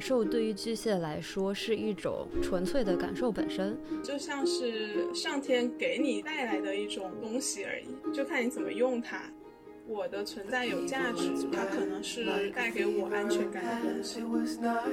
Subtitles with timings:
[0.00, 9.20] 感受对于巨蟹来说是一种纯粹的感受本身，就像是上天给你带来的一种东西而已，就看你怎么用它。
[9.86, 14.22] 我的存在有价值，它可能是带给我安全感的东西。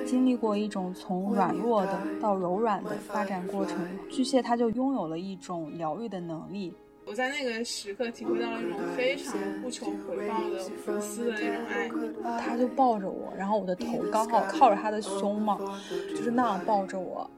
[0.06, 6.74] 经历过一种从软弱的到柔软的发展过程，巨蟹它就拥有了一种疗愈的能力。
[7.08, 12.40] 我在那个时刻体会到了一种非常不求回报的无私的那种爱。
[12.42, 15.58] 他就抱着我，然后我的头刚好靠着他的胸嘛，
[16.10, 17.30] 就是那样抱着我。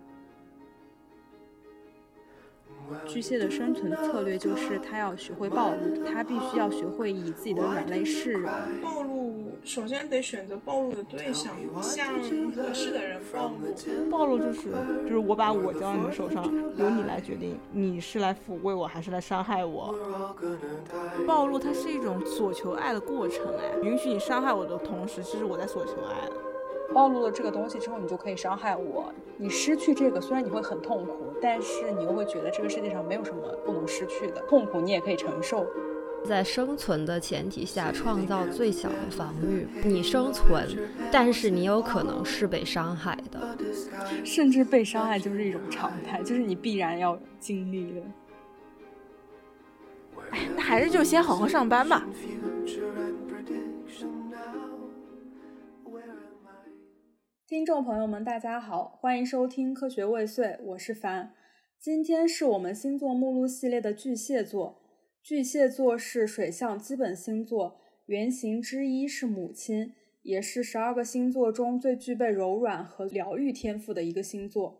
[3.05, 8.51] 巨蟹的生存策略就是他要学会暴露，他必须要学会以自己的软肋示人。
[8.81, 12.15] 暴露首先得选择暴露的对象，向
[12.51, 14.09] 合适的人暴露。
[14.09, 14.69] 暴露就是
[15.03, 16.43] 就是我把我交到你手上，
[16.77, 19.93] 由你来决定你是来抚慰我还是来伤害我。
[21.27, 26.48] 暴露它是一种索求爱的过程，哎，允许你伤害我的同时，其实我在索求爱。
[26.93, 29.13] 暴露了这个东西之后，你就可以伤害我。
[29.37, 35.65] 你失去这个，虽然你会很痛苦，但是你又会觉得这个世界上没有什么不能失去的痛苦，你也可以承受。
[36.25, 39.65] 在生存的前提下，创造最小的防御。
[39.85, 40.67] 你生存，
[41.09, 43.57] 但是你有可能是被伤害的，
[44.25, 48.01] 甚至被伤害就是一种常态，就是你必然要经历的。
[50.31, 52.05] 哎，那还是就先好好上班吧。
[57.49, 61.33] 听众朋友们，大家好，欢迎收听科学未遂，我是凡。
[61.79, 64.79] 今天是我们星座目录系列的巨蟹座。
[65.23, 74.79] 巨蟹座是水象基本星座，原型之一是母亲，也是十二个星座中最具备柔软和疗愈天赋的一个星座。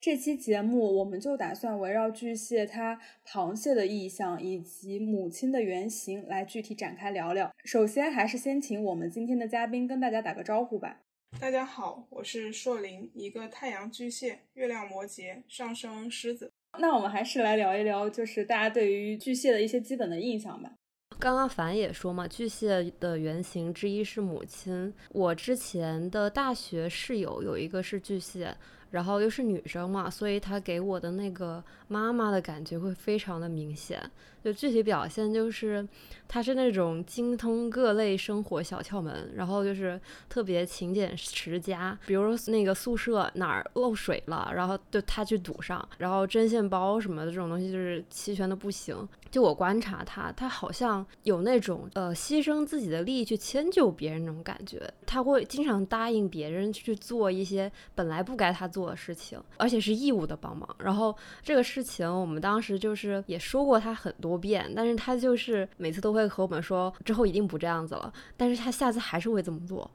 [0.00, 7.52] 这期节目我们就打算围绕巨蟹它螃蟹的意象以及母亲的原型来具体展开聊聊。
[7.66, 11.02] 首先，还是先请我们今天的嘉宾跟大家打个招呼吧。
[11.38, 16.50] 大家好，我是硕林，一个太阳巨蟹、月亮摩羯、上升狮子。
[16.78, 20.72] 那我们还是来聊一聊，就是大家对于巨蟹的一些基本的印象吧。
[21.18, 24.92] 刚刚凡也说嘛，巨蟹的原型之一是母亲。
[25.10, 28.56] 我之前的大学室友有一个是巨蟹。
[28.88, 34.00] 然后又是女生嘛，所以她给我的那个妈妈的感觉会非常的明显。
[34.46, 35.84] 就具体表现就是，
[36.28, 41.98] 他是那种精通各类生活小窍门，然后就是特别勤俭持家。
[42.06, 45.76] 比如说那个宿舍哪儿漏水了，然后就他去堵上。
[45.98, 48.96] 然后针线包什么的这种东西就是齐全的不行。
[49.28, 54.80] 就我观察他，他好像有那种呃牺牲自己的利益去迁就别人那种感觉。
[55.04, 58.66] 他会经常答应别人去做一些本来不该他。
[58.66, 60.68] 做的事情，而且是义务的帮忙。
[60.78, 68.12] 然后这个事情，我们当时就是也说过他很多遍，但是他就是每次都会和我们说之后一定不这样子了。
[68.36, 69.90] 但是他下次还是会这么做。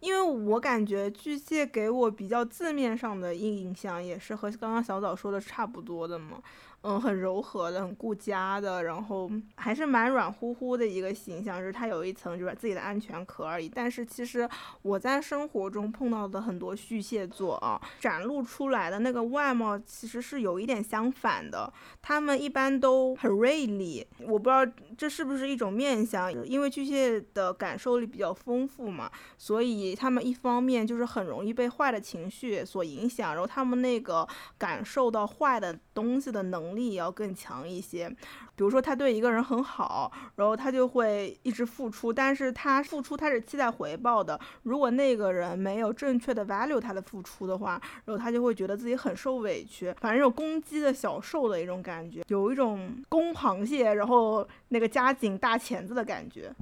[0.00, 6.40] 因为我感觉巨蟹给我比较字面上的印象，也是和刚刚小枣说的差不多的嘛。
[6.82, 13.68] 嗯，很柔和的，很顾家的，然后还是蛮软乎乎的一个形象，就是他有一层就是自己的安全壳而已。
[13.68, 14.48] 但是其实
[14.82, 21.70] 我在生活中碰到的很多巨蟹座啊，展露出来的那个外貌其实是有一点相反的。
[22.00, 24.64] 他们一般都很锐利，我不知道
[24.96, 36.67] 这是不是一种面相，因为巨蟹的感受力比较丰富嘛，所以他们一方面就是很容易被坏的情绪所影响，然后他们那个感受到坏的东西的能。
[36.68, 44.38] 能力也要更强一些，比如说他对一个人很好，然后他就会一直付出，但是他付出他是期待回报的。
[44.64, 56.52] 如果那个人没有正确的 value 他的付出的话，然后他就会觉得自己很受委屈，反正有攻击的小受的一种感觉，有一种公螃蟹，然后那个夹紧大钳子的感觉。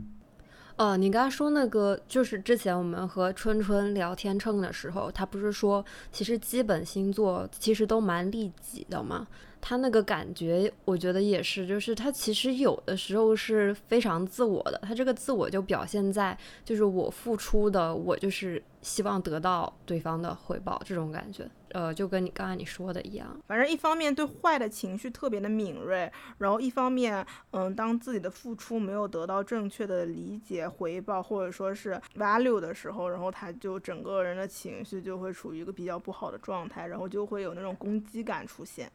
[0.76, 9.26] 呃，你刚才说那个，就是之前我们和春春聊天秤的时候，他不是说其实基本星座其实都蛮利己的吗？
[9.68, 26.08] 他那个感觉，我觉得也是，就是他其实有的时候是非常自我的，他这个自我就表现在，就是我付出的，我就是希望得到对方的回报这种感觉，呃，就跟你刚才你说的一样，反正一方面对坏的情绪特别的敏锐，
[26.38, 38.88] 然后一方面，嗯，当自己的付出没有得到正确的理解回报或者说是 value 的时候，然后他就整个人的情绪就会处于一个比较不好的状态，然后就会有那种攻击感出现。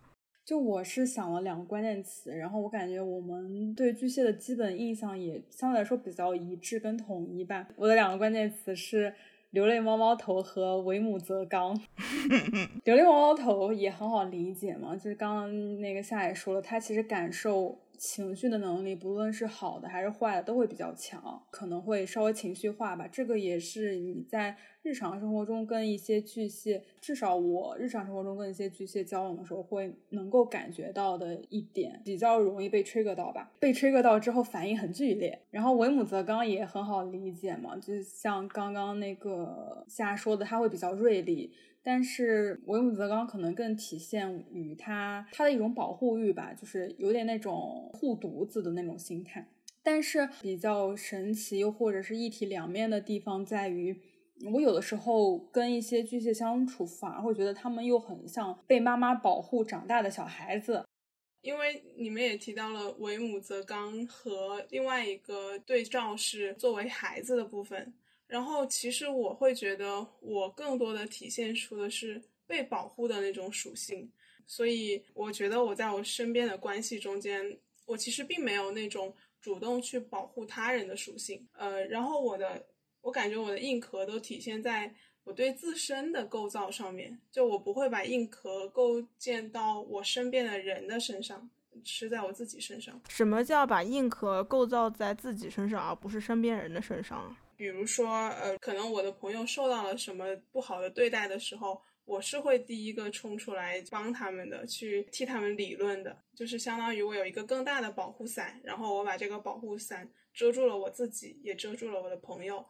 [0.51, 7.69] 就我是想了两个关键词，然后我感觉我们对巨蟹的基本印象也相对来说比较一致跟统一吧。
[7.77, 9.13] 我的两个关键词是
[9.51, 11.73] 流泪猫猫头和为母则刚。
[12.83, 23.07] 流泪猫猫头也很好理解嘛，就是刚刚那个夏也说了，他其实感受情绪的能力，不论是好的还是坏的，都会比较强，可能会稍微情绪化吧。
[23.07, 33.51] 这个也是你在日常生活中跟一些巨蟹，至少我日常生活中跟一些巨蟹交往的时候，会能够感觉到的一点，比较容易被 trigger 到吧。
[33.59, 35.39] 被 trigger 到之后，反应很剧烈。
[35.51, 41.53] 然后维姆则刚也很好理解嘛，就像刚刚那个夏说的，他会比较锐利。
[41.83, 49.47] 但是维姆泽刚可能更体现于他他的一种保护欲吧，就是有点那种护犊子的那种心态。
[49.83, 53.99] 但是比较神奇又或者是一体两面的地方在于，
[54.53, 60.85] 我有的时候跟一些巨蟹相处，反而会觉得他们又很像被妈妈保护长大的小孩子。
[61.41, 67.91] 因为你们也提到了维母则刚和另外一个对照是作为孩子的部分。
[68.31, 74.09] 然后，其实我会觉得，我更多的体现出的是被保护的那种属性。
[74.47, 81.45] 所以，我觉得我在我身边的关系中间，我其实并没有那种主动去保护他人的属性。
[81.51, 82.65] 呃，然后我的，
[83.01, 84.95] 我感觉我的硬壳都体现在
[85.25, 91.49] 我对自身的构造上面，就我不会把硬壳构建到我身边的人的身上，
[91.83, 93.01] 是在我自己身上。
[93.09, 97.35] 什么叫把硬壳构造在自己身上，而不是身边人的身上？
[97.61, 112.65] 比如说，呃，可能我的朋友受到了什么不好的对待的时候，我是会第一个冲出来帮他们的，去替他们理论的，就是相当于我有一个更大的保护伞，然后我把这个保护伞遮住了我自己，也遮住了我的朋友。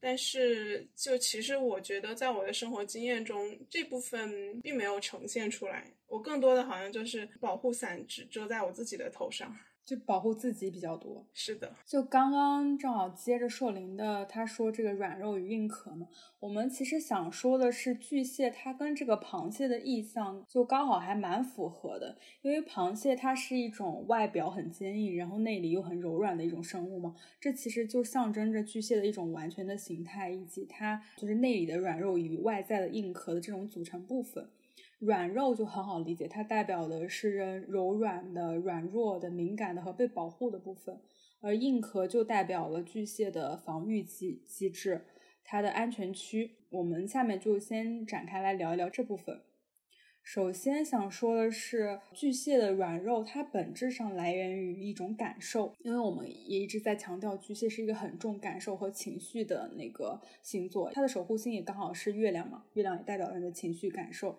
[0.00, 5.88] 但是，就其实我觉得，在我的生活经验中，这部分并没有呈现出来。
[6.08, 9.56] 我更多的好像就是保护伞只遮在我自己的头上。
[9.84, 11.72] 就保护自己比较多，是的。
[11.84, 16.06] 就刚刚正好接着硕林的，他说这个软肉与硬壳嘛，
[16.38, 34.48] 我们其实想说的是巨蟹，它跟这个螃蟹的意象就刚好还蛮符合的，因为螃蟹它是一种外表很坚硬，然后内里又很柔软的一种生物嘛，这其实就象征着巨蟹的一种完全的形态，以及它就是内里的软肉与外在的硬壳的这种组成部分。
[35.04, 41.00] 软肉就很好理解，它代表的是人柔软的、软弱的、敏感的和被保护的部分，
[41.40, 45.04] 而硬壳就代表了巨蟹的防御机机制，
[45.42, 46.52] 它的安全区。
[46.70, 49.40] 我们下面就先展开来聊一聊这部分。
[50.22, 64.38] 首先想说的是，巨蟹的软肉，它本质上来源于一种感受，因为我们也一直在强调，巨蟹是一个很重感受和情绪的那个星座，它的守护星也刚好是月亮嘛，月亮也代表人的情绪感受。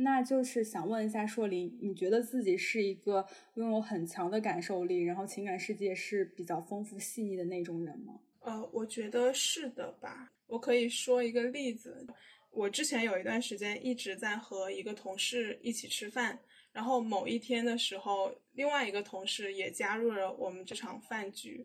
[0.00, 8.20] 那就是想问一下硕林，你觉得自己是一个拥有很强的感受力，然后情感世界是比较丰富细腻的那种人吗？
[8.40, 10.30] 呃，我觉得是的吧。
[10.46, 12.06] 我可以说一个例子，
[12.52, 16.38] 我之前有一段时间一直在和一个同事一起吃饭，
[16.72, 21.64] 然后某一天的时候，另外一个同事也加入了我们这场饭局，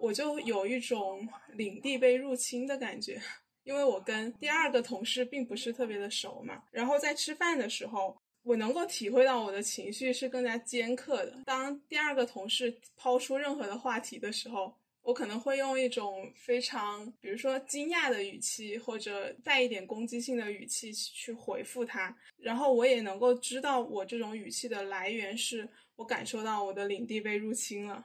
[0.00, 3.20] 我就有一种领地被入侵的感觉。
[3.64, 11.42] 因为我跟第二个同事并不是特别的熟嘛，然后在吃饭的时候，我能够体会到我的情绪是更加尖刻的。
[11.44, 22.14] 当第二个同事抛出任何的话题的时候，我可能会用一种非常，比如说惊讶的语气，或者带一点攻击性的语气去回复他。
[22.38, 28.04] 然后我也能够知道，我这种语气的来源是我感受到我的领地被入侵了。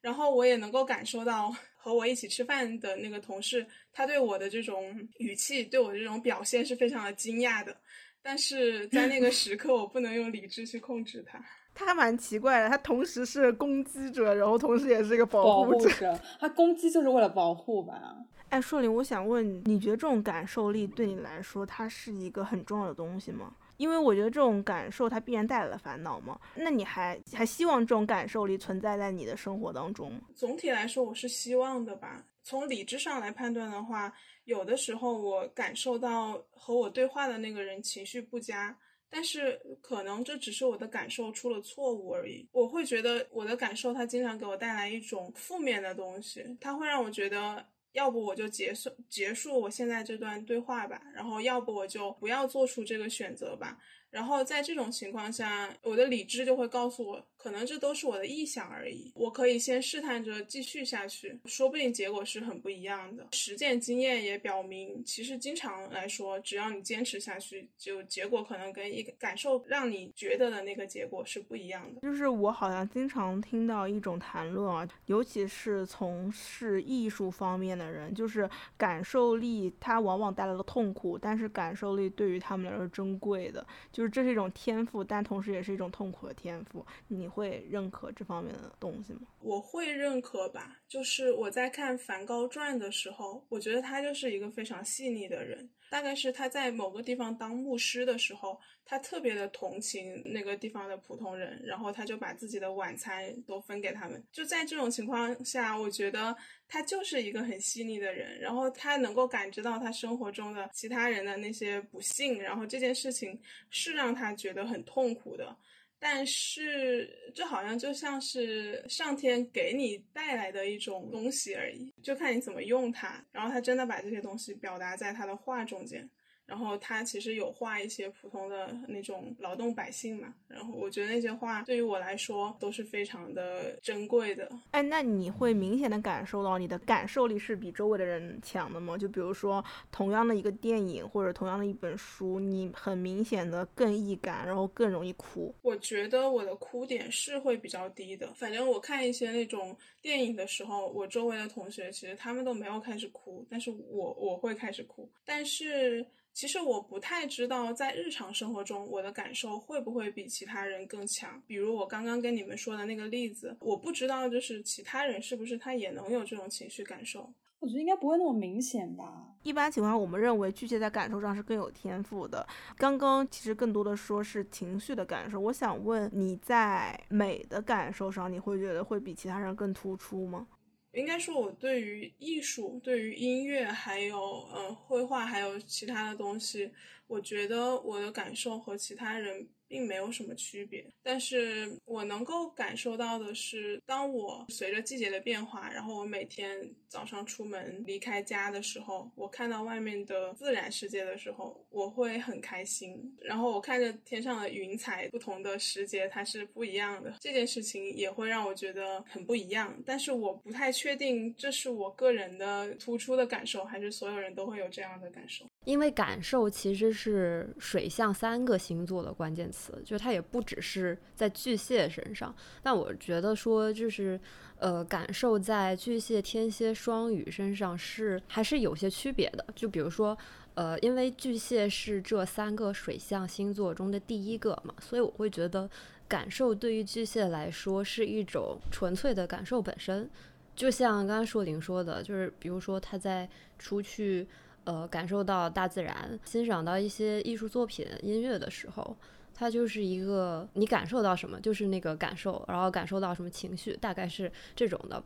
[0.00, 7.76] 然后我也能够感受到 和我一起吃饭的那个同事，他对我的这种语气，对我的这种表现是非常的惊讶的。
[8.20, 11.42] 但是在那个时刻，我不能用理智去控制他。
[11.74, 16.18] 他还蛮奇怪的，他同时是攻击者，然后同时也是一个保护者。
[16.40, 18.16] 他攻击就是为了保护吧？
[18.48, 23.54] 哎，硕林，我想问，你觉得这种感受力对你来说，它是一个很重要的东西吗？
[23.78, 30.12] 因为我觉得这种感受它必然带来了烦恼嘛，那你还还希望这种感受力存在在你的生活当中？
[30.34, 32.22] 总体来说，我是希望的吧。
[32.42, 34.12] 从理智上来判断的话，
[34.44, 38.76] 有的时候我感受到和我对话的那个人情绪不佳，
[39.08, 42.48] 但是可能这只是我的感受出了错误而已。
[42.52, 47.64] 我会觉得我的感受它经常给我带来一种负面的东西，它会让我觉得。
[47.92, 53.78] 要不我就结束结束我现在这段对话吧，然后要不我就不要做出这个选择吧。
[54.10, 59.12] 然后在这种情况下，我的理智就会告诉我，可能这都是我的臆想而已。
[59.14, 63.26] 我可以先试探着继续下去，说不定结果是很不一样的。
[63.32, 72.00] 实践经验也表明，其实经常来说，只要你坚持下去，就结果可能跟一个感受让你觉得的那个结果是不一样的。
[72.00, 83.66] 就是我好像经常听到一种谈论啊，尤其是从事艺术方面的人，就是感受力它往往带来了痛苦，但是感受力对于他们来说是珍贵的。
[83.98, 86.86] 就是这是一种天赋，但同时也是一种痛苦的天赋。
[87.08, 89.22] 你会认可这方面的东西吗？
[89.40, 90.78] 我会认可吧。
[90.86, 95.68] 就是我在看《梵高传》的时候，我觉得他就是一个非常细腻的人。
[95.90, 104.22] 大概是他在某个地方当牧师的时候，他特别的同情那个地方的普通人，然后他就把自己的晚餐都分给他们。
[104.30, 106.36] 就在这种情况下，我觉得
[106.68, 113.40] 他就是一个很细腻的人，然后他能够感知到他生活中的其他人的那些不幸，然后这件事情
[113.70, 115.56] 是让他觉得很痛苦的。
[115.98, 123.24] 但是这好像就像是上天给你带来的一种东西而已，就看你怎么用它。
[123.32, 126.08] 然后他真的把这些东西表达在他的画中间。
[126.48, 134.50] 然后他其实有画一些普通的那种劳动百姓嘛，然后我觉得那些画对于我来说都是非常的珍贵的。
[134.70, 138.96] 哎，那你会明显的感受到你的感受力是比周围的人强的吗？
[138.96, 139.62] 就比如说
[139.92, 145.54] 同样的一个电影或者同样的一本书，你很明显的更易感，然后更容易哭。
[145.60, 148.32] 我觉得我的哭点是会比较低的。
[148.32, 156.02] 反正我看一些那种电影的时候，我周围的同学其实他们都没有开始哭，但是我我会开始哭，但是。
[156.38, 161.42] 其实我不太知道，在日常生活中，我的感受会不会比其他人更强。
[161.48, 167.28] 比如我刚刚跟你们说的那个例子，我不知道，就是其他人是不是他也能有这种情绪感受。
[167.58, 169.34] 我觉得应该不会那么明显吧。
[169.42, 172.46] 一般情况下，我们认为巨蟹在感受上是更有天赋的。
[172.76, 175.40] 刚刚其实更多的说是情绪的感受。
[175.40, 180.46] 我想问你在美的感受上，你会觉得会比其他人更突出吗？
[180.92, 184.20] 应该说，我对于艺术、对于音乐，还有
[184.52, 186.72] 呃绘画，还有其他的东西，
[187.06, 189.48] 我觉得我的感受和其他人。
[189.68, 196.58] 并没有什么区别，但是我能够感受到的是，当我随着季节的变化，然后我每天
[196.88, 202.98] 早上出门离开家的时候，我看到外面的自然世界的时候，我会很开心。
[203.20, 209.76] 然后我看着天上的云彩，不同的时节它是不一样的，这件事情也会让我觉得很不一样。
[209.84, 215.44] 但是我不太确定这是我个人的突出的感受，还是所有人都会有这样的感受。
[215.68, 222.34] 因为感受其实是水象三个星座的关键词，就它也不只是在巨蟹身上。
[222.62, 224.18] 但我觉得说，就是
[224.56, 229.44] 呃，感受在巨蟹、天蝎、双鱼身上是还是有些区别的。
[229.54, 230.16] 就比如说，
[230.54, 235.68] 呃，因为巨蟹是这三个水象星座中的第一个嘛，所以我会觉得
[236.08, 240.08] 感受对于巨蟹来说是一种纯粹的感受本身。
[240.56, 244.26] 就像刚刚硕林说的，就是比如说他在出去。
[244.68, 248.94] 呃，感受到大自然，欣赏到一些艺术作品、音乐的时候，
[249.34, 255.02] 它就是一个你感受到什么，就是那个感受，然后感受到什么情绪，大概是这种的。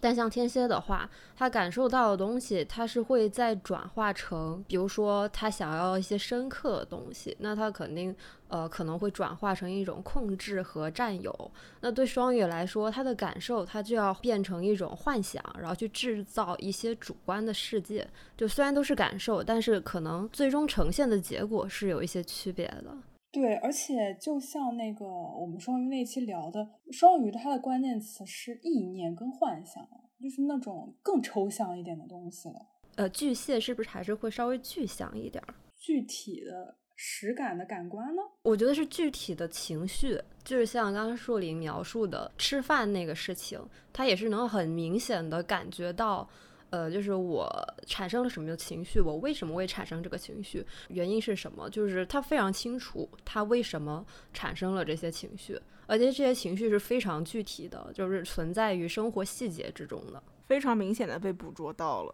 [0.00, 8.14] 但像天蝎的话，他感受到的东西，他是会再转化成，比如说他想要一些深刻的东西，那他肯定
[8.48, 11.52] 呃可能会转化成一种控制和占有。
[11.80, 18.08] 那对双鱼来说，他的感受他就要变成一种幻想，然后去制造一些主观的世界。
[18.36, 22.96] 就虽然都是感受，但是可能最终呈现的结果是有一些区别的。
[23.32, 29.88] 对，而且就像那个我们双鱼那期聊的，双鱼它的关键词是意念跟幻想，
[30.20, 32.54] 就是那种更抽象一点的东西了。
[32.96, 35.54] 呃，巨蟹是不是还是会稍微具象一点儿？
[35.76, 38.22] 具体的实感的感官呢？
[38.42, 43.60] 我觉得是具体的情绪，就是像刚刚树林描述的吃饭那个事情，
[43.92, 46.28] 他也是能很明显的感觉到。
[46.70, 47.48] 呃，就是我
[47.86, 51.68] 产生了什么情绪，我为什么会产生这个情绪，原因是什么？
[51.68, 62.12] 就是他非常清楚他为什么产生了这些情绪，而且这些情绪是非常具体的，就是存在于生活细节之中的，非常明显的被捕捉到了。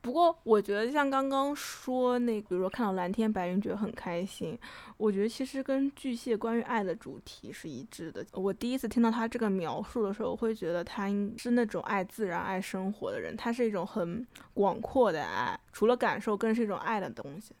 [0.00, 4.58] 不过，我觉得像刚刚说那，比如说看到蓝天白云觉得很开心，
[4.96, 8.26] 我觉得其实跟巨蟹关于爱的主题是一致的。
[8.32, 11.06] 我第一次听到他这个描述的时候，我会觉得他
[11.36, 17.54] 是那种爱自然、爱生活的人，他是一种很广阔的爱，除了感受，更是一种爱的东西。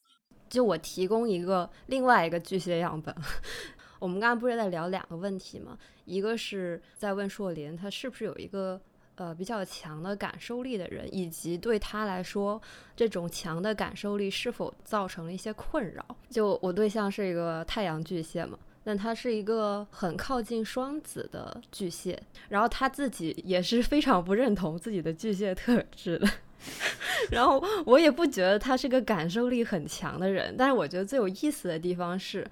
[0.48, 3.14] 就我提供一个另外一个巨蟹样本，
[4.00, 5.78] 我们刚刚不是在聊两个问题吗？
[6.06, 8.80] 一个是在问硕林，他是不是有一个。
[9.18, 12.62] 呃，比较强的感受力的人，以及对他来说，
[12.94, 16.04] 这种强的感受力是否造成了一些困扰？
[16.30, 26.28] 就我对象是一个太阳巨蟹嘛，但他是一个很靠近双子的巨蟹，然后他自己也是非常不认同自己的巨蟹特质的。
[27.30, 32.46] 然后我也不觉得他是个感受力很强的人，但是我觉得最有意思的地方是，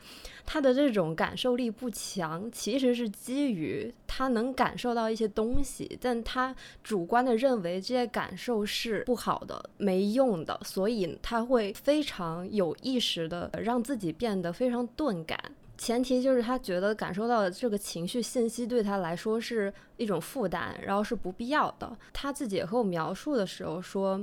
[0.44, 15.38] 他的这种感受力不强，其实是基于他能感受到一些东西，但他主观的认为这些感受是不好的、没用的，所以他会非常有意识的让自己变得非常钝感。
[15.76, 21.96] 前提就是他觉得感受到的这个情绪信息对他来说是一种负担，然后是不必要的。
[22.12, 24.20] 他自己也和我描述的时候说。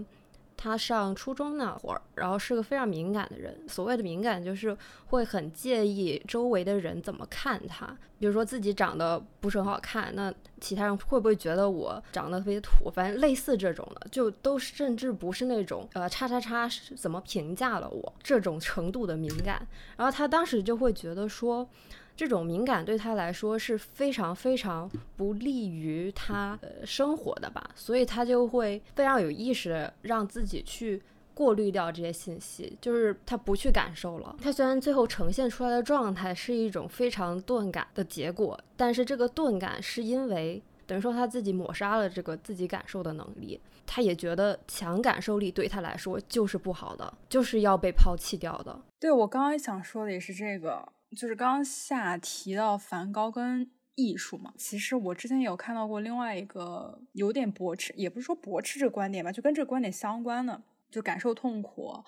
[0.63, 3.53] 他上初中那会儿，然后是个非常敏感的人。
[3.67, 4.75] 所谓的敏感，就是
[5.07, 7.85] 会很介意周围的人怎么看他。
[8.17, 12.89] 比如说自己长得不是很好看，那其他人会不会觉得我长得特别土？
[12.89, 19.67] 反正类似这种的，就都甚至不是那种呃叉叉叉是怎么评价了我这种程度的敏感。
[19.97, 21.67] 然后他当时就会觉得说。
[22.15, 31.01] 这种敏感对他来说是非常非常不利于他呃生活的吧，所以他就会非常有意识的让自己去
[31.33, 34.35] 过滤掉这些信息，就是他不去感受了。
[34.39, 48.79] 他虽然最后呈现出来的状态是一种非常钝感的结果，但是这个钝感是因为等于说他自己抹杀了这个自己感受的能力，他也觉得强感受力对他来说就是不好的，就是要被抛弃掉的。
[48.99, 50.87] 对我刚刚想说的也是这个。
[51.15, 62.03] 就是刚刚下提到梵高跟艺术嘛，其实我之前有看到过另外一个有点驳斥，也不是说驳斥这个观点吧，就跟这个观点相关的，就感受痛苦。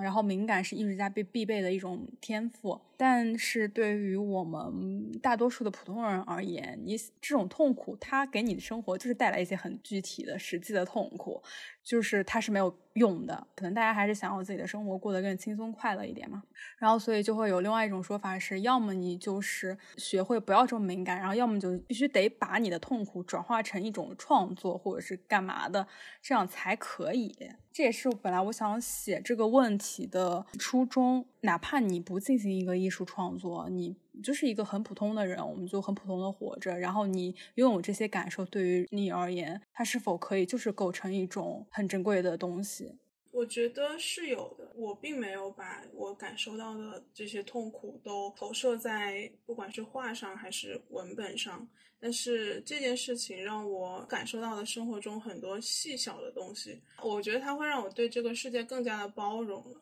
[0.00, 11.42] 然后敏感是艺术家必必备的一种天赋，但是对于我们大多数的普通人而言，你这种痛苦，它给你的生活就是带来一些很具体的、实际的痛苦，
[11.88, 13.46] 就是它是没有用的。
[13.56, 16.42] 可能大家还是想要自己的生活过得更轻松快乐一点嘛。
[16.76, 25.86] 然后所以就会有另外一种说法是，要么你就是学会不要这么敏感，然后要么就必须得把你的痛苦转化成一种创作或者是干嘛的，
[26.20, 27.34] 这样才可以。
[27.72, 31.24] 这也是本来我想写这个问题的初衷。
[31.42, 36.78] 哪怕你不进行一个艺术创作，你就是一个很普通的人，我们就很普通的活着。
[36.78, 42.98] 然后你拥有这些感受，对于你而言，它是否可以就是构成一种很珍贵的东西？
[43.30, 44.72] 我觉得是有的。
[44.74, 51.68] 我并没有把我感受到的这些痛苦都投射在不管是画上还是文本上。
[52.00, 59.80] 但是这件事情让我感受到了生活中很多细小的东西，我觉得它会让我对这个世界更加的包容了。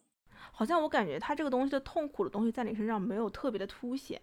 [0.58, 4.18] 好像我感觉他这个东西的痛苦的东西在你身上没有特别的凸显，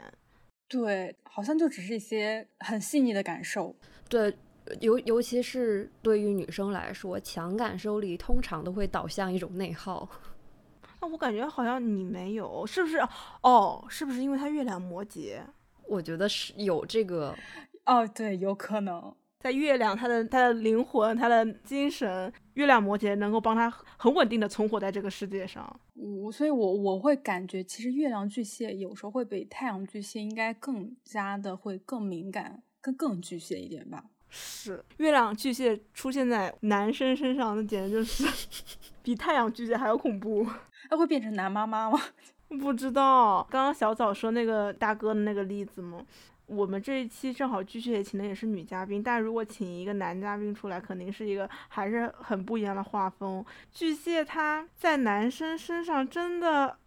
[0.67, 3.75] 对，好像就只是一些很细腻的感受。
[4.09, 4.35] 对，
[4.81, 10.09] 尤尤其是对于女生来说，强感受力通常都会导向一种内耗。
[10.99, 12.97] 那我感觉好像你没有，是不是？
[13.43, 15.39] 哦，是不是因为他月亮摩羯？
[15.87, 17.37] 我觉得是有这个。
[17.85, 25.77] 哦，对，有可能在月亮，他的他的灵魂，他的精神，月亮摩羯能够帮他很稳定的存活在这个世界上。
[25.95, 34.05] 我，所以我我会感觉，其实月亮巨蟹有时候会比太阳巨蟹应该更加的会更敏感，更更巨蟹一点吧。
[34.29, 38.23] 是，月亮巨蟹出现在男生身上，那简直就是
[39.03, 40.47] 比太阳巨蟹还要恐怖。
[40.89, 41.99] 他会变成男妈妈吗？
[42.61, 43.45] 不知道。
[43.51, 46.01] 刚刚小枣说那个大哥的那个例子吗？
[46.45, 53.43] 我们这一期正好巨蟹请的也是女嘉宾，但如果请一个男嘉宾出来，肯定是一个还是很不一样的画风。
[53.71, 56.77] 巨蟹他在男生身上真的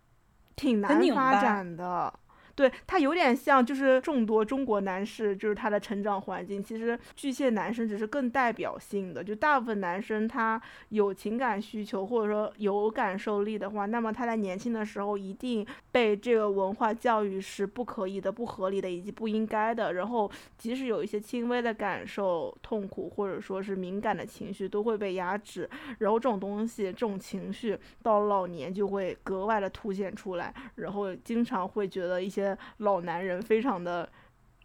[0.55, 2.13] 挺难发展的。
[2.57, 6.65] 对他有点像，就是众多中国男士，就是他的成长环境。
[6.65, 19.93] 其实巨蟹男生只是更代表性的，就大部分男生他有情感需求或者说有感受力的话，那么他在年轻的时候一定被这个文化教育是不可以的、不合理的以及不应该的。
[19.93, 25.69] 然后即使有一些轻微的感受、痛苦或者说是敏感的情绪，都会被压制。
[25.99, 32.46] 然后这种东西、这种情绪到老年就会格外的凸显出来，然后经常会觉得一些。
[32.79, 34.07] 老男人非常的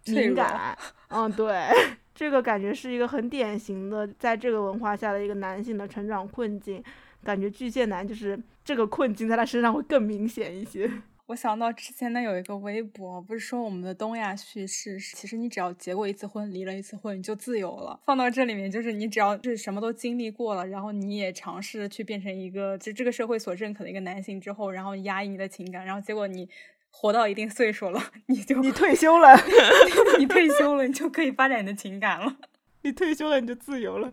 [0.08, 1.70] 敏感， 嗯，对，
[2.14, 6.84] 这个感觉是一个很典型的，在这个文化下的一个男性的成长困境。
[7.24, 10.92] 感觉巨蟹男就是这个困境在他身上会更明显一些。
[11.28, 18.00] 我想到之前呢有一个微博，不是说我们的东亚叙事，其实你只要结过一次婚，离了一次婚，你就自由了。
[18.08, 26.50] 放到这里面，就是你只要是什么都经历过了，然后你也尝试去变成一个就这个社会所认可的一个男性之后，然后压抑你的情感，然后结果你。
[26.92, 29.36] 活到一定岁数了，你就你退休了，
[30.20, 32.38] 你退休了，你就可以发展你的情感了。
[32.84, 34.12] 你退休了，你就自由了。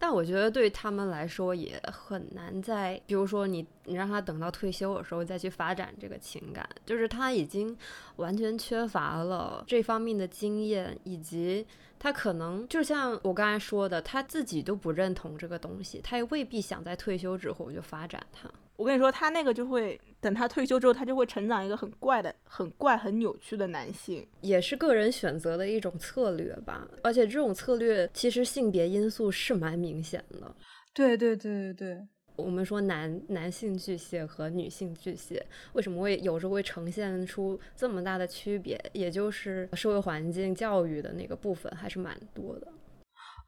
[0.00, 7.76] 但我觉得对他们来说也很难在，比如说你你让他等到退休的时候再去发展这个情感，就是他已经
[8.14, 11.66] 完全缺乏了这方面的经验，以及
[11.98, 18.48] 他可能就像我刚才说的，他自己都不认同这个东西，他也未必想在退休之后就发展它。
[18.78, 26.86] 我跟你说，他那个就会等他退休之后，他就会成长一个很怪的、很怪、很扭曲的男性，也是个人选择的一种策略吧。
[27.02, 30.54] 而且这种策略其实性别因素是蛮明显的。
[30.94, 42.72] 对对对对对，我们说男男性巨蟹和女性巨蟹为什么会有时候会呈现出这么大的区别，也就是社会环境、教育的那个部分还是蛮多的。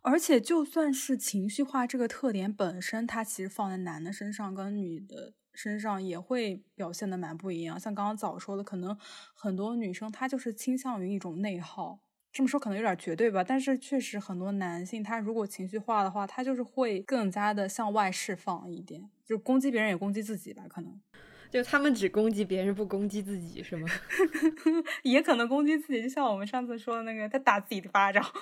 [0.03, 7.79] 而且，就算是情绪化这个特点本身，它其实放在男的身上跟女的身上也会表现的蛮不一样。
[7.79, 8.97] 像刚刚早说的，可能
[9.35, 12.01] 很多女生她就是倾向于一种内耗。
[12.33, 21.01] 这么说可能有点绝对吧，但是确实很多男性他如果情绪化的话，他就是会更加的向外释放一点，就攻击别人也攻击自己吧，可能。
[21.51, 23.89] 就他们只攻击别人，不攻击自己，是吗？
[25.03, 28.25] 也可能攻击自己，就像我们上次说的那个，他打自己的巴掌。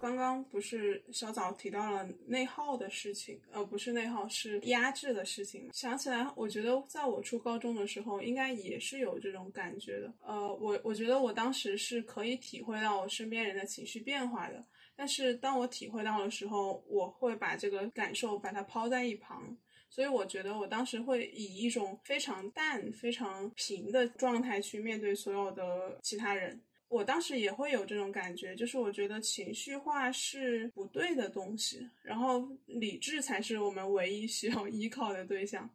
[0.00, 5.68] 刚刚不是小枣提到了内耗的事情，呃，不是内耗，是压制的事情。
[5.74, 10.10] 想起来，我觉得在我初高中的时候，应该也是有这种感觉的。
[10.22, 14.64] 呃，我我觉得我当时是可以体会到我身边人的情绪变化的，
[14.96, 19.54] 但是当我体会到的时候，我会把这个感受把它抛在一旁。
[19.90, 26.58] 所以我觉得我当时会以一种非常淡、非常平的状态去面对所有的其他人。
[26.88, 35.68] 我当时也会有这种感觉，就是我觉得情绪化是不对的东西，然后理智才是我们唯一需要依靠的对象。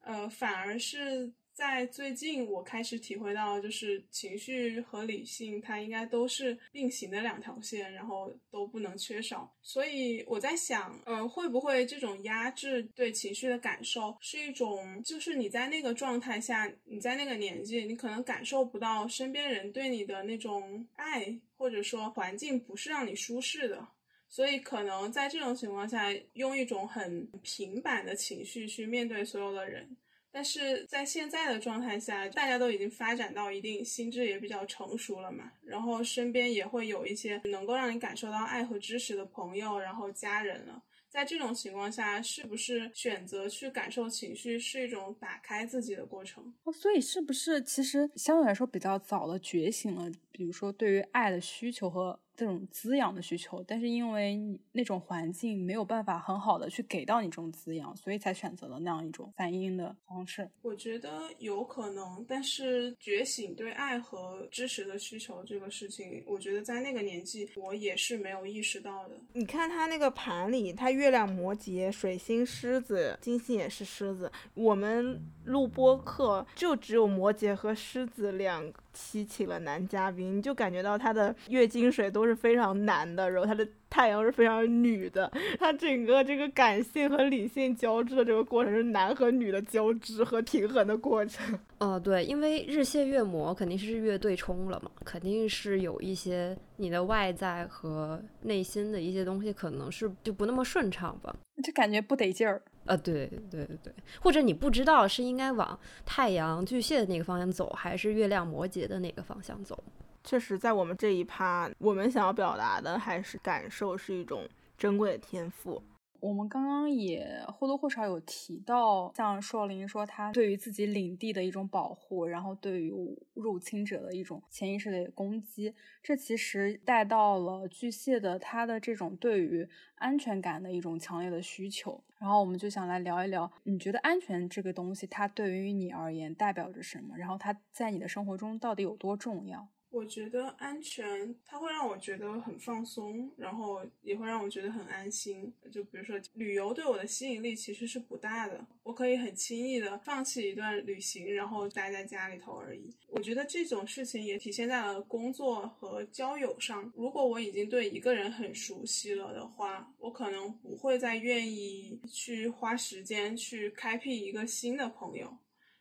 [0.00, 1.32] 呃，反而是。
[1.60, 9.54] 在最近，我开始体会到，就是情绪和理性，它应该都是并行的两条线，然后都不能缺少。
[9.60, 23.86] 所以我在想，呃，会不会这种压制对情绪的感受，是一种，就是你在那个状态下，你在那个年纪，你可能感受不到身边人对你的那种爱，或者说环境不是让你舒适的，
[24.30, 29.94] 所以可能在这种情况下，用一种很平板的情绪去面对所有的人。
[30.32, 40.82] 但是在现在的状态下，大家都已经发展到一定心智也比较成熟了嘛，然后身边也会有一些能够让你感受到爱和支持的朋友，然后家人了。
[41.08, 46.54] 在这种情况下，是不是选择去感受情绪是一种打开自己的过程？
[46.62, 50.08] 哦所以是不是其实相对来说比较早的觉醒了？
[50.30, 52.20] 比如说对于爱的需求和。
[52.40, 60.48] 这种滋养的需求，但是因为你那种环境没有办法很好的去给到你这种滋养，所以才选择了那样一种反应的方式。
[60.62, 69.14] 我觉得有可能，但是觉醒对爱和支持的需求这个事情，我觉得在那个年纪我也是没有意识到的。
[69.34, 74.32] 你看他那个盘里，他月亮摩羯、水星狮子、金星也是狮子。
[74.54, 78.72] 我们录播课就只有摩羯和狮子两。
[78.92, 91.58] 期请了男嘉宾，你就感觉到他的月经水都是非常男的，然后他的太阳是非常女的，他整个这个感性和理性交织的这个过程是男和女的交织和平衡的过程。
[91.78, 102.60] 哦， 对，因为日蟹月魔肯定是日月对冲了嘛，肯定是有一些你的外在和内心的一些东西可能是就不那么顺畅吧，就感觉不得劲儿。
[102.90, 109.80] 啊，对对对对，或者你不知道是应该往太阳巨蟹的那个方向走，还是月亮摩羯的那个方向走。
[110.24, 114.42] 确实，在我们这一趴，我们想要表达的还是感受是一种
[114.76, 115.80] 珍贵的天赋。
[116.20, 122.92] 我们刚刚也或多或少有提到，像硕林说他对于自己领地的一种保护，然后对于
[123.34, 132.02] 入侵者的一种潜意识的攻击，这其实带到了巨蟹的他的这种对于安全感的一种强烈的需求。
[132.18, 137.16] 然后我们就想来聊一聊，你觉得安全这个东西，它对于你而言代表着什么？
[137.16, 139.68] 然后它在你的生活中到底有多重要？
[139.90, 145.52] 我觉得安全，它会让我觉得很放松，然后也会让我觉得很安心。
[145.70, 152.88] 就比如说旅游对我的吸引力其实是不大的，我可以很轻易的放弃一段旅行，然后待在家里头而已。
[153.08, 156.92] 我觉得这种事情也体现在了工作和交友上。
[156.96, 165.36] 如果我已经对一个人很熟悉了的话，我可能不会再愿意去花时间去开辟一个新的朋友。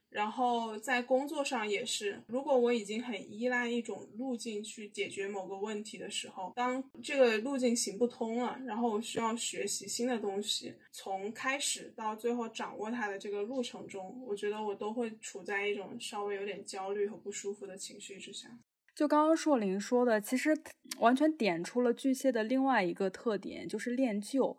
[0.10, 18.50] 然后在工作上也是，如果我已经很依赖一种路径去解决某个问题的时候，当这个路径行不通了，然后我需要学习新的东西，从开始到最后掌握它的这个路程中，我觉得我都会处在一种稍微有点焦虑和不舒服的情绪之下。
[18.96, 20.58] 就刚刚硕林说的，其实
[20.98, 24.58] 完全点出了巨蟹的另外一个特点，就是恋旧。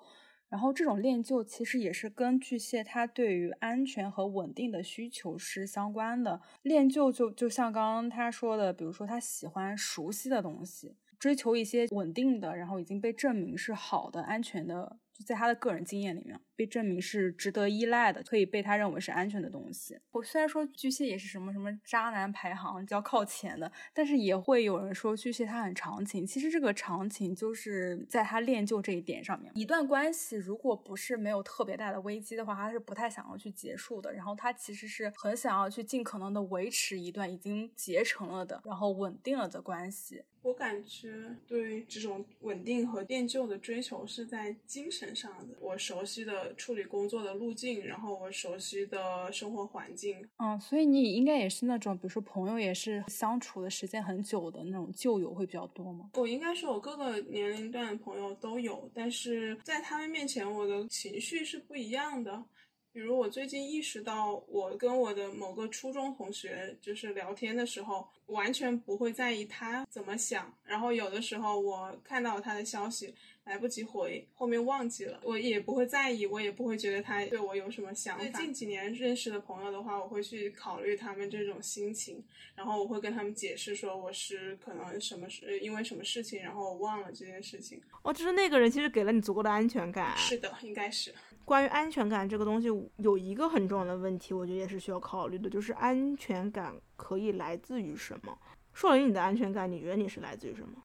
[0.50, 6.42] 然后这种恋旧其实也是跟巨蟹他对于安全和稳定的需求是相关的。
[6.62, 14.98] 恋旧就就像刚刚他说的，比如说他喜欢熟悉的东西，追求一些稳定的，然后已经被证明是好的、安全的。
[15.12, 19.98] 就在他的个人经验里面，被证明是值得依赖的，可以被他认为是安全的东西。
[20.10, 26.26] 我虽然说巨蟹也是什么什么渣男排行较靠前的，但是也会有人说巨蟹他很长情。
[26.26, 29.50] 其实这个长情就是在他恋旧这一点上面。
[29.54, 34.12] 一段关系如果不是没有特别大的危机的话，他是不太想要去结束的。
[34.12, 40.22] 然后他其实是很想要去尽可能的维持一段已经结成了的，然后稳定了的关系。
[40.42, 45.54] 我感觉对这种稳定和恋旧的追求是在精神上的。
[45.60, 50.16] 我熟悉的处理工作的路径，然后我熟悉的生活环境。
[50.38, 56.10] 嗯，所以你应该也是那种，比如说朋友也是相处的时间很久的那种旧友会比较多吗？
[56.14, 62.44] 我应该是我各个年龄段的朋友都有，但是在他们面前，我的情绪是不一样的。
[62.92, 70.52] 比如我最近意识到，我跟我的某个初中同学就是聊天的时候，完全不会在意他怎么想。
[70.64, 73.14] 然后有的时候我看到他的消息
[73.50, 78.24] 来不及回，后面忘记了，我也不会在意，我也不会觉得他对我有什么想法。
[78.40, 82.22] 近几年认识的朋友的话，我会去考虑他们这种心情，
[82.54, 87.82] 然后我会跟他们解释说我是可能什么事，因为什么事情，然后我忘了这件事情。
[88.02, 90.16] 哦，就是那个人其实给了你足够的安全感。
[90.16, 91.12] 是的，应该是。
[91.44, 98.38] 关于安全感这个东西，有一个很重要的问题，我觉得也是需要考虑的，就是安全感可以来自于什么？
[98.72, 100.80] 说了你的安全感，你觉得你是来自于什么？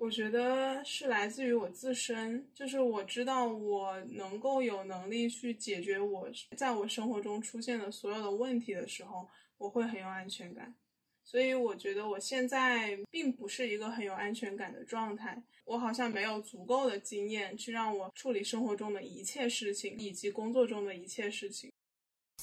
[0.00, 10.74] 我觉得是来自于我自身，就是我知道我能够有能力去解决我在我生活中出现的所有的问题的时候，我会很有安全感。
[11.22, 21.70] 所以我觉得我现在并不是一个很有安全感的状态，我好像没有足够的经验去让我处理生活中的一切事情，以及工作中的一切事情。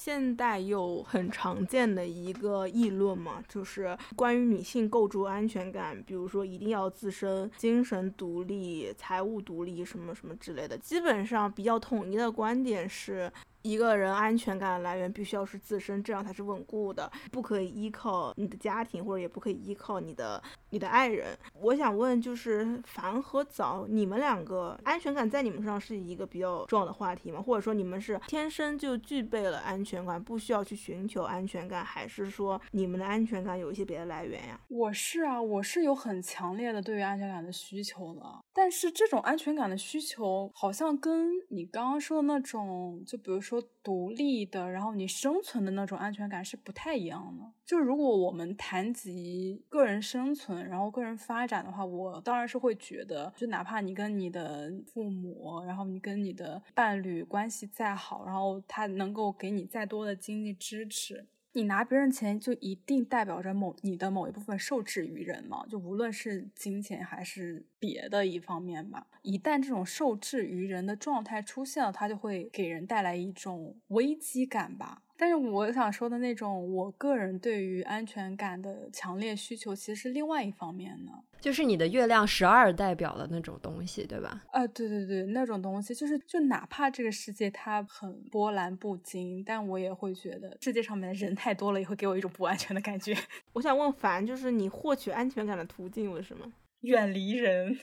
[0.08, 10.78] 现代有很常见的一个议论嘛，就是关于女性构筑安全感，比如说一定要自身精神独立、财务独立什么什么之类的。
[10.78, 13.30] 基本上比较统一的观点是。
[13.68, 21.36] 一个人安全感的来源必须要是自身，这样才是稳固的，不可以依靠你的家庭，或者也不可以依靠你的你的爱人。
[21.52, 27.42] 我想问，就是凡和早，你们两个安全感在你们身上是一个比较重要的话题吗？
[27.42, 34.58] 或者说你们是天生就具备了安全感，不需要去寻求安全感，还是说你们的安全感有一些别的来源呀？
[34.68, 38.22] 我是啊，我是有很强烈的对于安全感的需求的，
[38.54, 43.57] 但是这种安全感的需求好像跟你刚刚说的那种，就比如说。
[43.82, 47.44] 独立的，然后你生存的那种安全感是不太一样的。
[47.64, 61.26] 就如果我们谈及个人生存，然后个人发展的话，我当然是会觉得，就哪怕你跟你的父母，然后你跟你的伴侣关系再好，然后他能够给你再多的经济支持。
[61.58, 65.66] 你拿别人钱就一定代表着某你的某一部分受制于人吗？
[65.68, 69.08] 就无论是金钱还是别的一方面吧。
[69.22, 75.02] 一旦这种受制于人的状态出现了，它就会给人带来一种危机感吧。
[75.18, 84.44] 但是我想说的那种，我个人对于安全感的强烈需求，其实是另外一方面呢，就是你的月亮十二代表的那种东西，对吧？
[84.52, 93.16] 啊，对对对，那种东西，就是就哪怕这个世界它很波澜不惊，但我也会觉得世界上面的人太多了，也会给我一种不安全的感觉。
[93.54, 96.46] 我想问凡，就是你获取安全感的途径为什么？
[96.82, 97.76] 远离人，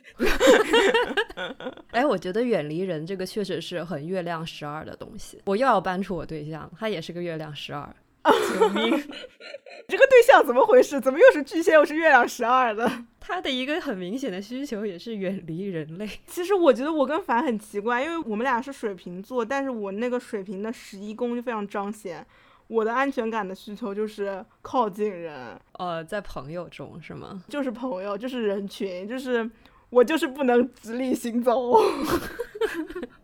[1.92, 5.42] 哎，我觉得远离人这个确实是很月亮十二的东西。
[5.46, 7.94] 我又要搬出我对象，他也是个月亮十二。
[8.26, 8.90] 救命！
[9.88, 11.00] 这个对象怎么回事？
[11.00, 12.90] 怎么又是巨蟹又是月亮十二的？
[13.22, 16.10] 他的一个很明显的需求也是远离人类。
[16.26, 22.26] 其实我觉得我跟凡很奇怪，因为我们俩是水瓶座，但是我那个水瓶的十一宫就非常彰显。
[22.68, 27.44] 我的安全感的需求就是靠近人，呃，在朋友中是吗？
[27.50, 29.50] 就是朋友，就是人群，就是
[29.90, 31.74] 我就是不能直立行走。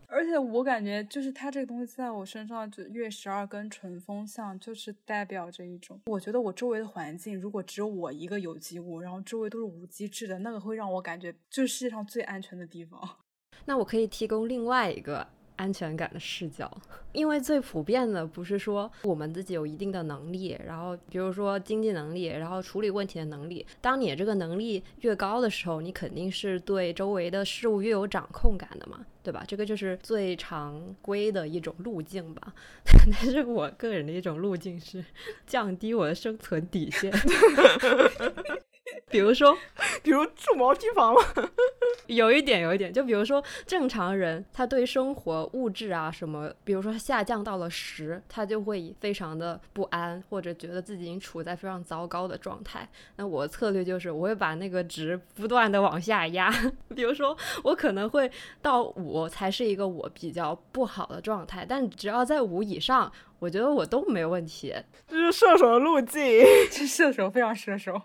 [0.06, 13.00] 而且我感觉，就是它这个东西在我身上，就月十二跟纯风象，就是代表着一种，我觉得我周围的环境，如果只有我一个有机物，然后周围都是无机质的，那个会让我感觉就是世界上最安全的地方。
[13.64, 15.26] 那我可以提供另外一个。
[15.56, 16.70] 安全感的视角，
[17.12, 23.64] 因为最普遍的不是说我们自己有一定的能力，然后比如说经济能力，然后处理问题的能力。
[23.80, 29.44] 当你这个能力越高的时候，你肯定是对周围的事物越有掌控感的嘛，对吧？
[29.46, 32.54] 这个就是最常规的一种路径吧。
[32.84, 35.04] 但是我个人的一种路径是
[35.46, 37.12] 降低我的生存底线。
[39.10, 39.56] 比如说，
[40.02, 41.20] 比如住毛坯房吗？
[42.06, 52.88] 有一点，有一点，就比如说正常人，他对生活物质啊什么，比如说下降到了十，他就会非常的不安，或者觉得自己已经处在非常糟糕的状态。
[53.16, 56.52] 那我策略就是，我会把那个值不断的往下压。
[56.94, 63.10] 比如说，我可能会到五才是一个我比较不好的状态，但只要在五以上，
[63.42, 64.72] 我觉得我都没有问题。
[65.08, 66.22] 这是射手的路径，
[66.70, 68.00] 这射手非常射手。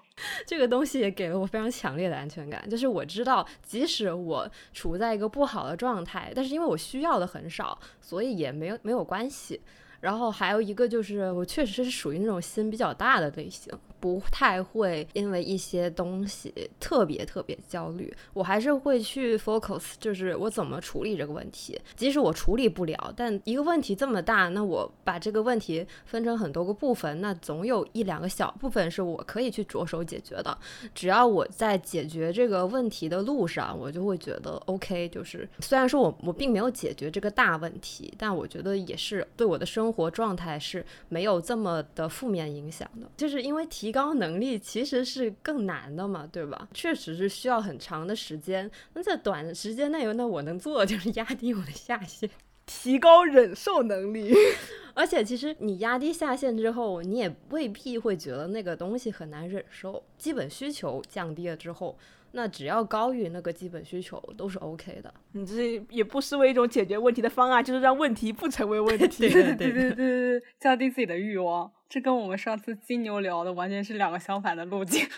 [0.48, 9.62] 这个东西也给了我非常强烈的安全感，就是我知道，即使我处在一个不好的状态，但是因为我需要的很少，所以也没有没有关系。
[10.02, 13.72] 然后还有一个就是，我确实是属于那种心比较大的类型。
[14.00, 21.80] 不太会因为一些东西特别特别焦虑，我还是会去 focus，就是我怎么处理这个问题。
[21.96, 30.56] 即使我处理不了，但一个问题这么大，那我把这个问题分成很多个部分，那总有一两个小部分是我可以去着手解决的。
[30.94, 35.10] 只要我在解决这个问题的路上，我就会觉得 OK。
[35.10, 43.10] 就是虽然说我我并没有解决这个大问题，但我觉得也是对我的生活状态是没有这么的负面影响的。
[43.18, 43.87] 就是因为提。
[43.88, 46.68] 提高能力其实是更难的嘛，对吧？
[46.74, 48.70] 确实是需要很长的时间。
[48.94, 52.30] 那在短时间内，那我能做的 就是压低我的下限，
[52.66, 54.34] 提高忍受能力。
[54.94, 60.04] 而且，其实你压低下限之后，你也未必会觉得那个东西很难忍受。
[60.18, 61.98] 基本需求降低了之后，
[62.34, 65.14] 那只要高于那个基本需求都是 OK 的。
[65.32, 69.30] 你这也不失为一种解决问题的方案，就是让问题不成为问题。
[69.32, 71.72] 对对对对对对，降低自己的欲望。
[71.90, 75.08] 这跟我们上次金牛聊的完全是两个相反的路径。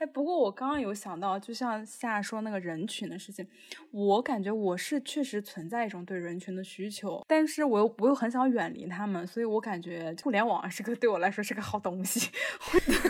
[0.00, 3.46] 哎，不过我刚刚有想到，就像夏说那个人群的事情，
[3.90, 12.30] 我感觉我是确实存在一种对人群的需求，但是我又我又很想远离他们，所以我感觉互联网是个 对我来说是个好东西。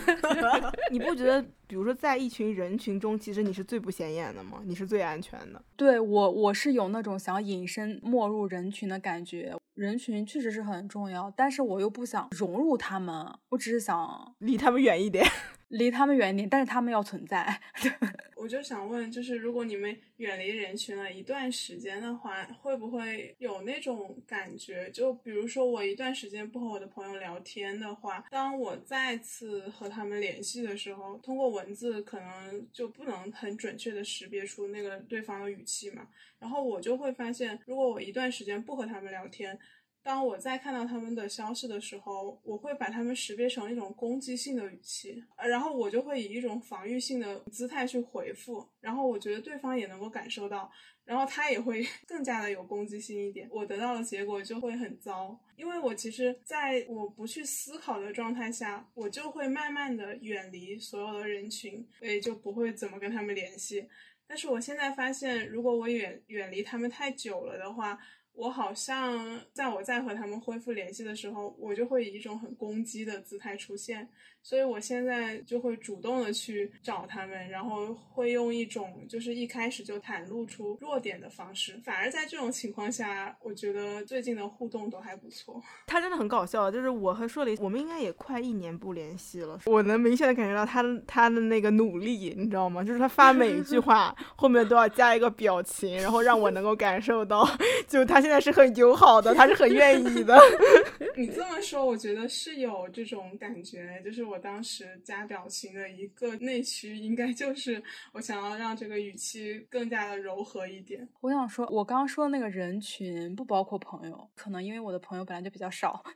[0.91, 4.61] 你不觉得，比如说在一群人群中，其实你是最不显眼的吗？
[4.65, 5.63] 你是最安全的。
[5.77, 9.55] 对我，我是有那种想隐身没入人群的感觉。
[9.81, 15.25] 人群确实是很重要，但是我又不想融入他们，我只是想离他们远一点。
[15.71, 17.61] 离他们远一点，但是他们要存在。
[18.37, 24.91] 我就想问，就是如果你们远离人群了一段时间的话，会不会有那种感觉？
[24.91, 36.09] 就比如说我一段时间不和我的朋友聊天的话，当我再次和他们联系的时候，通过文字可能就不能很准确的识别出那个对方的语气嘛。
[36.39, 39.59] 然后我就会发现，如果我一段时间不和他们聊天。
[40.03, 50.71] 当我在看到他们的消息的时候，我会把他们识别成一种攻击性的语气，呃，然后我就会以一种防御性的姿态去回复，然后我觉得对方也能够感受到，
[51.05, 63.87] 然后他也会 更加的有攻击性一点，我得到的结果就会很糟，因为我其实在我不去思考的状态下，我就会慢慢的远离所有的人群，所以就不会怎么跟他们联系。
[64.27, 67.99] 但是我现在发现，如果我远远离他们太久了的话，
[68.41, 74.09] 我好像在我再和他们恢复联系的时候，我就会以一种很攻击的姿态出现。
[74.43, 81.79] 所以我现在就会主动的去找他们，然后会用一种就是一开始就袒露出弱点的方式。
[81.85, 85.63] 反而在这种情况下，我觉得最近的互动都还不错。
[85.87, 89.61] 他真的很搞笑，就是我和硕林，我们应该也快一年不联系了。
[89.67, 92.83] 我能明显的感觉到他他的那个努力，你知道吗？
[92.83, 97.47] 就是他发每一句 话后面都要加一个表情，然后让我能够感受到，
[97.87, 100.39] 就他现在是很友好的，他是很愿意的。
[101.15, 104.30] 你这么说，我觉得是有这种感觉，就是。
[104.31, 111.09] 我当时加表情的一个内需，应该就是我想要让这个语气更加的柔和一点。
[111.21, 116.03] 我想说，我刚刚说的那个人群不包括朋友，可能因为我的朋友本来就比较少。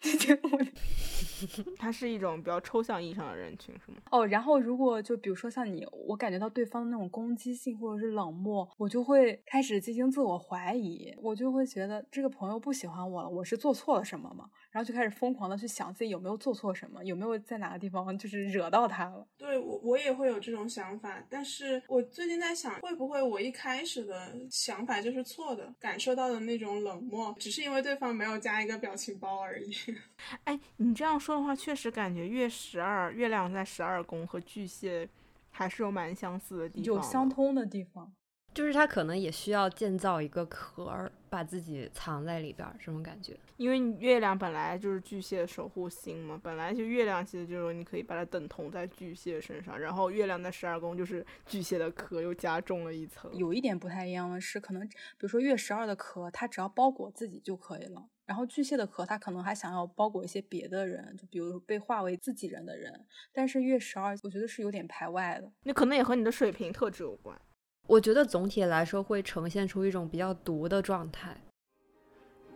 [1.79, 3.99] 他是一种比较抽象意义上的人群，是吗？
[4.13, 14.49] 哦，然后如果就比如说像你，我感觉到对方的那种攻击性或者是冷漠，我就会开始进行自我怀疑，我就会觉得这个朋友不喜欢我了，我是做错了什么吗？
[14.71, 18.04] 然后就开始疯狂的去想自己有没有做错什么，有没有在哪个地方。
[18.13, 29.75] 就是惹到他了，对我我也会有这种想法，但是我最近在想，会不会我一开始的想法就是错的，感受到的那种冷漠，只是因为对方没有加一个表情包而已。
[30.45, 35.09] 哎，你这样说的话，确实感觉月十二月亮在十二宫和巨蟹
[35.51, 38.13] 还是有蛮相似的地方，有相通的地方。
[38.55, 43.37] 就是他可能也需要建造一个壳儿，把自己藏在里边儿，这种感觉。
[43.57, 53.33] 因为月亮本来就是巨蟹的守护星嘛，本来就月亮其实就是你可以把它等同在巨蟹身上，然后月亮在十二宫就是巨蟹的壳又加重了一层。
[53.35, 58.09] 有一点不太一样的是，可能比如说月十二的壳，它只要包裹自己就可以了。
[58.25, 63.05] 然后巨蟹的壳，它可能还想要包裹一些别的人，就比如被化为自己人的人。
[63.33, 65.53] 但是月十二，我觉得是有点排外的。
[65.65, 67.39] 那可能也和你的水平特质有关。
[67.87, 71.37] 我觉得总体来说会呈现出一种比较毒的状态。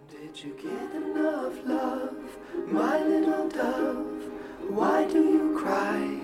[0.09, 2.15] Did you get enough love,
[2.67, 4.19] my little dove?
[4.71, 6.19] Why do you cry?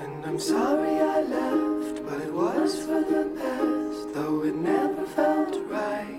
[0.00, 5.56] And I'm sorry I left, but it was for the best, though it never felt
[5.68, 6.18] right.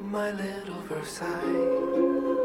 [0.00, 2.43] My little Versailles.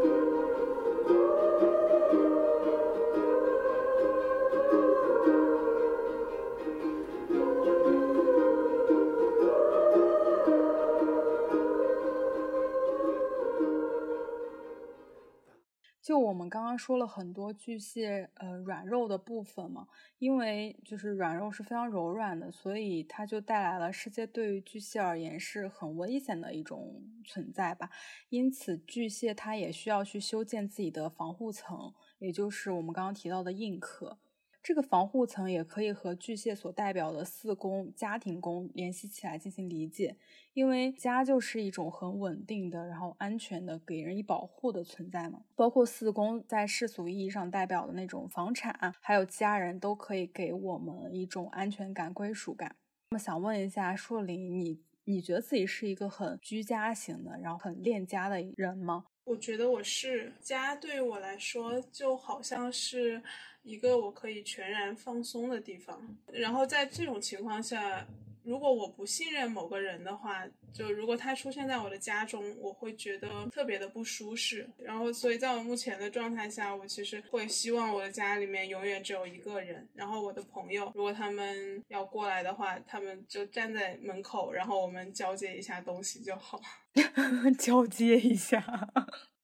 [16.10, 19.86] 就我们刚刚说了很多巨蟹呃软肉的部分嘛，
[20.18, 27.88] 因为就是软肉是非常柔软的，所以它就带来了世界对于巨蟹而言是很危险的一种存在吧。
[28.28, 34.18] 因此，巨蟹它也需要去修建自己的防护层，也就是我们刚刚提到的硬壳。
[34.62, 40.16] 这个防护层也可以和巨蟹所代表的四宫家庭宫联系起来进行理解，
[40.52, 45.44] 因为家就是一种很稳定的，然后安全的，给人以保护的存在嘛。
[45.56, 52.76] 包括四宫在世俗意义上代表的那种房产，还有家人都可以给我们一种安全感、归属感。
[53.10, 59.06] 那么想问一下树林，你你觉得自己是一个很居家型的，然后很恋家的人吗？
[59.24, 63.22] 我觉得我是家，对于我来说就好像是
[63.62, 66.16] 一个我可以全然放松的地方。
[66.32, 68.06] 然后在这种情况下，
[68.50, 74.68] 如果我不信任某个人的话，就如果他出现在我的家中，我会觉得特别的不舒适。
[74.76, 79.88] 然后，所以在我目前的状态下，我其实会希望我的家里面永远只有一个人。
[79.94, 86.60] 然后我的朋友，如果他们要过来的话，他们就站在门口，然后我们交接一下东西就好。
[87.56, 88.60] 交接一下。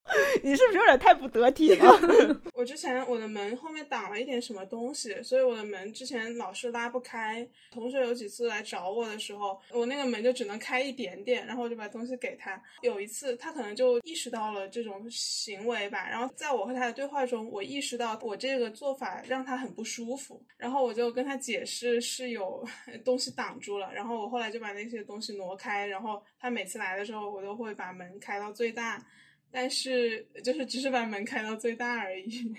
[0.43, 1.99] 你是不是有点太不得体了？
[2.53, 7.47] 我之前我的门后面挡了一点什么东西，所以我的门之前老是拉不开。
[7.71, 12.61] 同学有几次来找我的时候，我那个门就只能开一点点，然后我就把东西给他。
[12.81, 22.65] 有一次他可能就意识到了这种行为吧，然后在我和他的对话中，我意识到我这个做法让他很不舒服，然后我就跟他解释是有
[23.03, 29.03] 东西挡住了，然后我后来就把那些东西挪开，然后他每次来的时候，我都会把门开到最大。
[29.59, 32.55] 但是就是只是把门开到最大而已。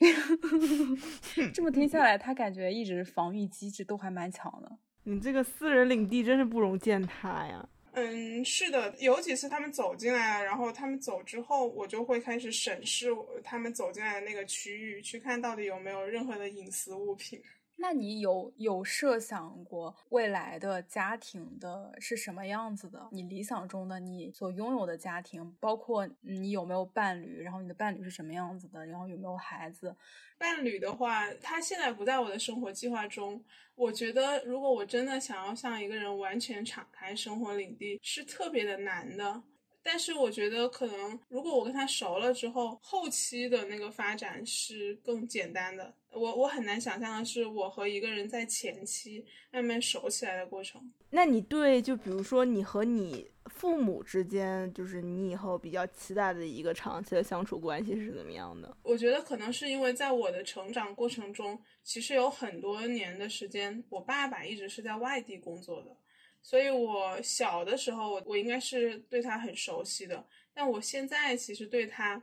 [1.54, 4.78] 这么听下来，他感觉一直防御机制都还蛮强的。
[5.04, 7.68] 你这个私人领地真是不容践踏呀。
[7.92, 13.10] 嗯，是的，有几次他们走进来了，然后他们走之后，我就会开始审视
[13.44, 17.40] 他们走进来的那个区域，去看到底有没有任何的隐私物品。
[17.80, 23.08] 那你有有设想过未来的家庭的是什么样子的？
[23.10, 29.96] 你理想中的你所拥有的家庭，包括你有没有伴侣，然后你的伴侣是什么样子的，然后有没有孩子？
[30.36, 33.42] 伴侣的话，他现在不在我的生活计划中。
[33.74, 39.42] 我觉得，如果我真的想要向一个人完全敞开生活领地，是特别的难的。
[39.82, 45.94] 但是我觉得，可能如果我跟他熟了之后，后期的那个发展是更简单的。
[46.12, 50.92] 我我很难想象的是，我和一个人在前期慢慢熟起来的过程。
[51.10, 58.76] 那你对，就比如说你和你父母之间，就是你以后比较期待的一个长期的相处关系是怎么样的？
[58.82, 65.96] 我觉得可能是因为在我的成长过程中，其实有很多年的时间，我爸爸一直是在外地工作的。
[66.42, 72.22] 所以，我小的时候，我我应该是对他很熟悉的，但我现在其实对他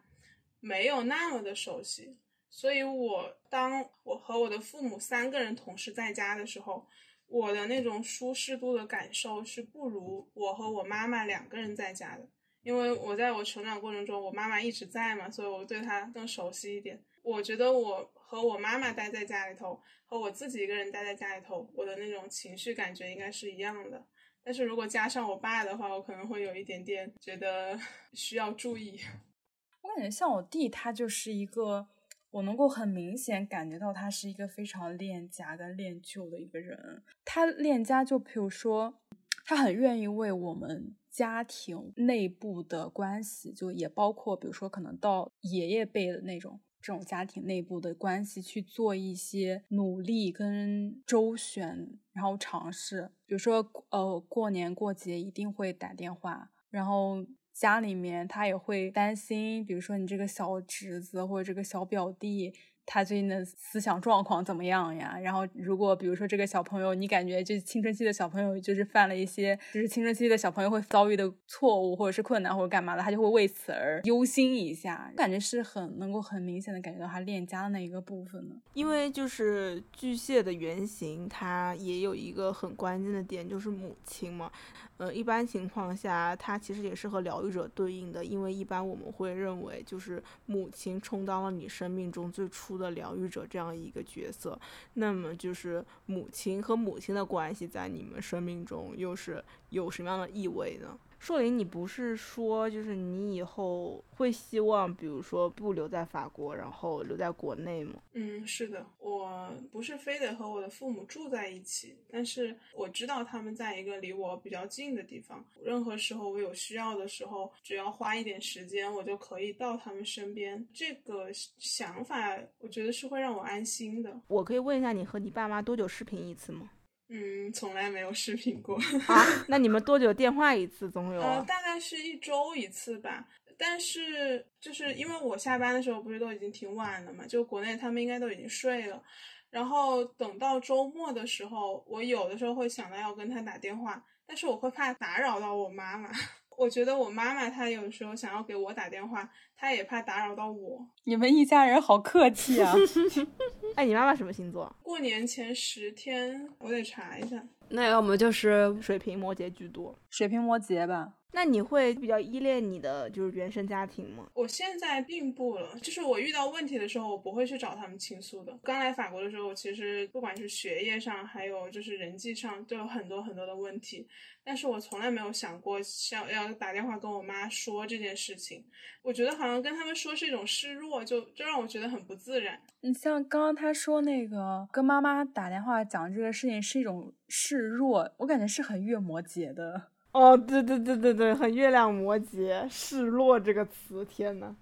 [0.60, 2.18] 没有那么的熟悉。
[2.50, 6.88] 所以，我当我和我的父母三个人同时在家的时候，
[7.28, 12.28] 我的那种舒适度的感受是不如我和我妈妈两个人在家的。
[12.64, 17.02] 因为我在我成长过程中，我妈妈一直在嘛，所以我对她更熟悉一点。
[17.22, 24.06] 我觉得我和我妈妈待在家里头，和我自己一个人待在家里头，我的那种情绪感觉应该是一样的。
[24.44, 27.80] 但是如果加上我爸的话，我可能会有一点点觉得
[28.14, 29.00] 需要注意。
[29.82, 31.88] 我感觉像我弟，他就是一个
[32.32, 37.02] 我能够很明显感觉到他是一个非常恋家跟恋旧的一个人。
[37.24, 39.00] 他恋家，就比如说，
[39.46, 40.96] 他很愿意为我们。
[41.10, 62.54] 家庭内部的关系，就也包括，比如说可能到爷爷辈的那种，这种家庭内部的关系去做一些努力跟周旋，然后尝试，比如说呃过年过节一定会打电话，然后家里面他也会担心，比如说你这个小侄子或者这个小表弟。
[62.90, 65.20] 他最近的思想状况怎么样呀？
[65.22, 75.12] 然后，如果比如说这个小朋友，你感觉就青春期的小朋友就是犯了一些，就是青春期的小朋友会遭遇的错误，或者是困难，或者干嘛的，他就会为此而忧心一下。
[75.18, 78.56] 感觉是很能够很明显的感觉到他恋家的那一个部分呢。
[78.74, 84.50] 因为就是巨蟹的原型，它也有一个很关键的点，就是母亲嘛。
[84.96, 94.60] 呃，一般情况下，它其实也是和疗愈者对应的，因为一般我们会认为，就是母亲充当了你生命中最初的疗愈者这样一个角色。
[94.94, 100.98] 那么，就是母亲和母亲的关系在你们生命中又是有什么样的意味呢？
[101.20, 107.96] 硕林，你不是说就是你以后会希望，比如说不留在法国，然后留在国内吗？
[108.14, 120.66] 嗯，是的，我不是非得和我的父母住在一起，但是我知道他们在一个离我比较近的地方，任何时候我有需要的时候，只要花一点时间，我就可以到他们身边。
[120.74, 124.22] 这个想法，我觉得是会让我安心的。
[124.28, 126.70] 我可以问一下，你和你爸妈多久视频一次吗？
[127.10, 128.78] 嗯，从来没有视频过
[129.08, 129.46] 啊。
[129.48, 130.90] 那你们多久电话一次？
[130.92, 133.26] 总有呃，大概是一周一次吧。
[133.58, 139.02] 但是就是因为我下班的时候不是都已经挺晚了嘛，就国内他们应该都已经睡了。
[139.50, 146.12] 然后等到周末的时候，我有的时候会想到要跟他打电话，但是我会怕打扰到我妈妈。
[146.58, 150.86] 我觉得我妈妈她有时候想要给我打电话，她也怕打扰到我。
[151.04, 152.74] 你们一家人好客气啊！
[153.78, 154.76] 哎，你妈妈什么星座？
[154.82, 157.42] 过年前十天，我得查一下。
[157.70, 161.14] 那要么就是水瓶、摩羯居多，水瓶、摩羯吧。
[161.34, 164.28] 那你会比较依恋你的就是原生家庭吗？
[164.34, 168.58] 我现在并不了，就是我遇到问题的时候，我不会去找他们倾诉的。
[168.64, 174.08] 刚来法国的时候，其实不管是学业上，还有就是人际上，都有很多很多的问题。
[174.44, 178.64] 但是我从来没有想过像要打电话跟我妈说这件事情。
[179.04, 182.60] 我觉得好像跟他们说是一种示弱，就就让我觉得很不自然。
[182.82, 189.92] 你像刚刚他说那个跟妈妈打电话讲这个事情是一种示弱，我感觉是很月摩羯的。
[190.18, 194.56] 哦，对对对对对，很月亮摩羯，示弱这个词，天呐，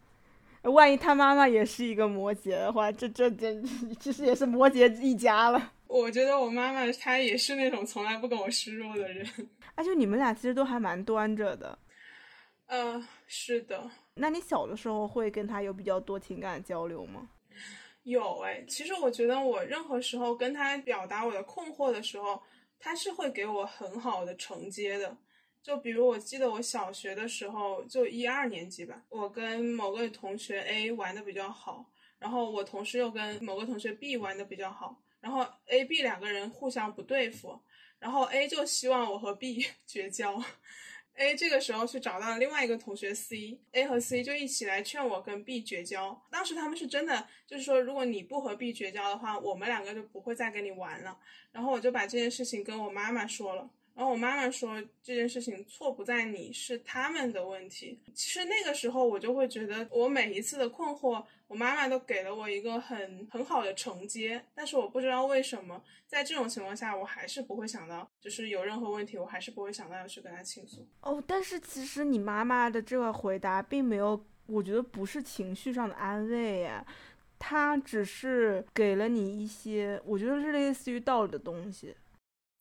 [0.64, 3.54] 万一他妈妈也是一个摩羯的话，这这这
[3.98, 5.72] 其实也是摩羯一家了。
[5.88, 9.26] 我觉得我妈妈她也是那种从来不跟我示弱的人。
[9.76, 11.80] 啊，就你们俩其实都还蛮端着的。
[12.68, 13.90] 呃，是的。
[14.16, 17.30] 那你小的时候会跟他有比较多情感交流吗？
[18.04, 22.42] 有哎，其实我觉得我任何时候跟他表达我的困惑的时候，
[22.78, 25.16] 他是会给我很好的承接的。
[25.66, 31.84] 就比如我记得我小学的时候，就一二年级吧，我跟某个同学 A 玩的比较好，
[32.20, 37.60] 然后我同时又跟某个同学 B 玩的比较好，然后 A、B 两个人互相不对付，
[37.98, 40.40] 然后 A 就希望我和 B 绝交
[41.16, 46.22] ，A 这个时候去找到了另外一个同学 C，A 和 C 就一起来劝我跟 B 绝交。
[46.30, 51.18] 当时他们是真的，就是说如果你不和 B 绝交的话，我们两个就不会再跟你玩了。
[51.52, 53.68] 然后我就把这件事情跟我妈妈说了。
[53.96, 57.98] 然后我妈妈说这件事情错不在你，是他们的问题。
[58.14, 64.44] 其实那个时候我就会觉得，我每一次的困惑，我妈妈都给了我一个很很好的承接。
[64.54, 70.86] 但是我不知道为什么，在这种情况下，我还是不会想到，就是有任何问题，我还是不会想到要去跟她倾诉。
[71.00, 76.86] 哦，但是其实你妈妈的这个回答并没有，我觉得不是情绪上的安慰呀，
[77.40, 81.96] 她只是给了你一些，我觉得是类似于道理的东西。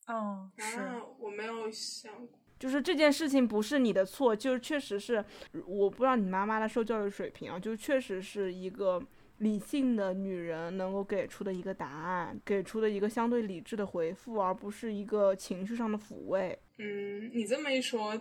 [0.07, 0.79] 哦，是
[1.19, 2.29] 我没有想过，
[2.59, 5.23] 就是这件事情不是你的错，就是确实是，
[5.65, 9.01] 我不知道你妈妈的受教育水平啊，就确实是一个
[9.39, 16.57] 理性的女人能够给出的一个答案，给出的一个相对理智的回复，而不是一个情绪上的抚慰。
[16.77, 18.15] 嗯，你这么一说。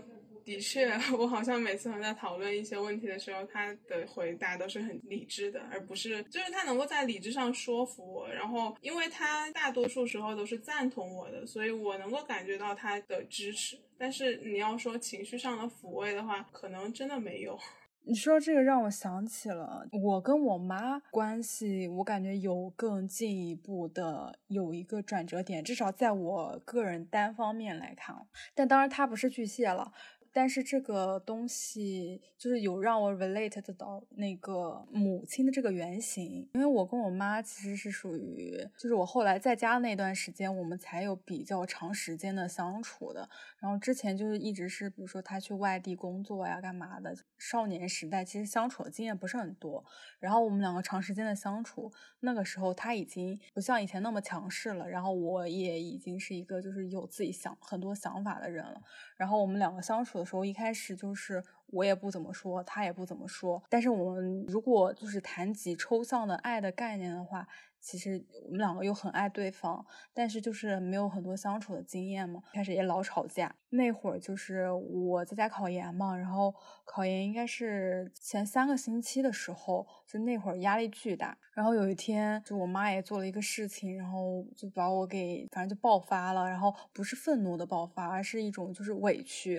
[0.45, 8.29] 的确， 我好像每次和他讨论一些问题的时候，他的回答都是很理智的，而不是就是他能够在理智上说服我。
[8.29, 13.79] 然后，因为他大多数时候都是赞同我的，所以我能够感觉到他的支持。
[13.97, 17.59] 但是你要说情绪上的抚慰的话，可能真的没有。
[18.07, 28.15] 你说这个让我想起了我跟我妈关系，我感觉有更进一步的有一个转折点，至少在我个人单方面来看。
[28.55, 29.91] 但当然，她不是巨蟹了。
[30.35, 43.30] 但是这个东西就是有让我 relate 到那个母亲的这个原型，因为我跟我妈其实是属于，就是我后来在家那段时间，我们才有比较长时间的相处的。
[43.61, 49.85] 然后之前就是一直是，比如说她去外地工作呀，干嘛的，少年时代其实相处的经验不是很多。
[50.18, 58.82] 然后我们两个长时间的相处，那个时候她已经不像以前那么强势了，然后我也已经是一个就是有自己想很多想法的人了。
[59.16, 63.62] 然后我们两个相处时候，一开始就是我也不怎么说，他也不怎么说。
[63.68, 67.47] 但是我们如果就是谈及抽象的爱的概念的话，
[67.85, 73.55] 其实我们两个又很爱对方，但是就是没有很多相处的经验嘛，开始也老吵架。
[73.68, 76.55] 那会儿就是我在家考研嘛，然后
[76.87, 81.37] 考研应该是前三个星期的时候，就那会儿压力巨大。
[81.53, 86.49] 然后有一天，就我妈也做了一个事情，然后就把我给反正就爆发了。
[86.49, 89.59] 然后不是愤怒的爆发，而是一种就是委屈，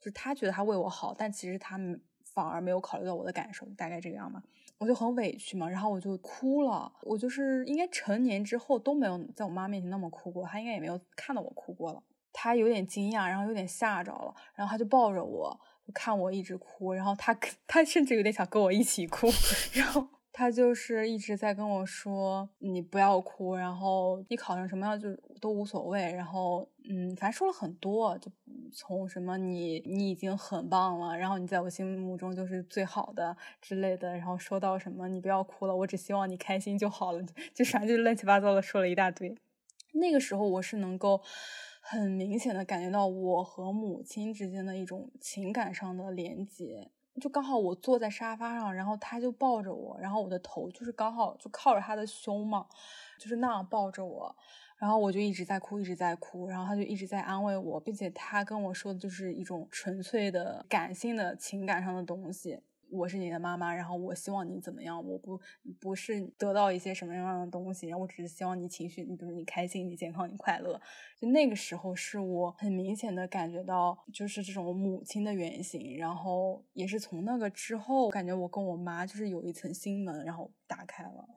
[0.00, 1.78] 就是她觉得她为我好，但其实她
[2.24, 4.42] 反而没有考虑到我的感受，大概这个样嘛。
[4.80, 6.90] 我就很委屈嘛，然后我就哭了。
[7.02, 12.02] 我就是应该成年之后都没有在我妈面前那么哭过，她应该也没有看到我哭过了。
[12.32, 15.60] 她有点惊讶，然后有点吓着了，然后她就抱着我，
[15.92, 17.34] 看我一直哭，然后她
[17.66, 19.28] 她甚至有点想跟我一起哭，
[19.74, 20.08] 然后。
[20.32, 28.30] 他就是一直在跟我说：“你不要哭，然后你考成什么样就都无所谓。”然后，嗯，反正说了很多，就
[28.72, 37.20] 从什么你你已经很棒了，然后你在我心目中就是最好的之类的，然后说到什么你不要哭了，我只希望你开心就好了，
[37.52, 39.36] 就啥就乱七八糟的说了一大堆。
[39.94, 41.20] 那个时候我是能够
[41.80, 46.92] 很明显的感觉到我和母亲之间的一种情感上的连接。
[47.20, 52.66] 就刚好我坐在沙发上，然后他就抱着我，然后我的头就是刚好就靠着他的胸嘛，
[53.18, 54.34] 就是那样抱着我，
[54.78, 62.62] 然后我就一直在哭，一直在哭，然后他就一直在安慰我，并且他跟我说的就是一种纯粹的感性的情感上的东西。
[62.90, 65.04] 我是你的妈妈，然后我希望你怎么样？
[65.06, 65.40] 我不
[65.78, 70.80] 不是得到一些什么样的东西，然后我只是希望你情绪，你比如你开心，你健康，你快乐。
[71.18, 75.96] 就那个时候是我很明显的感觉到，就是这种母亲的原型。
[75.96, 81.28] 然后也是从那个之后，感觉我跟我妈就是有一层心门，然后打开了。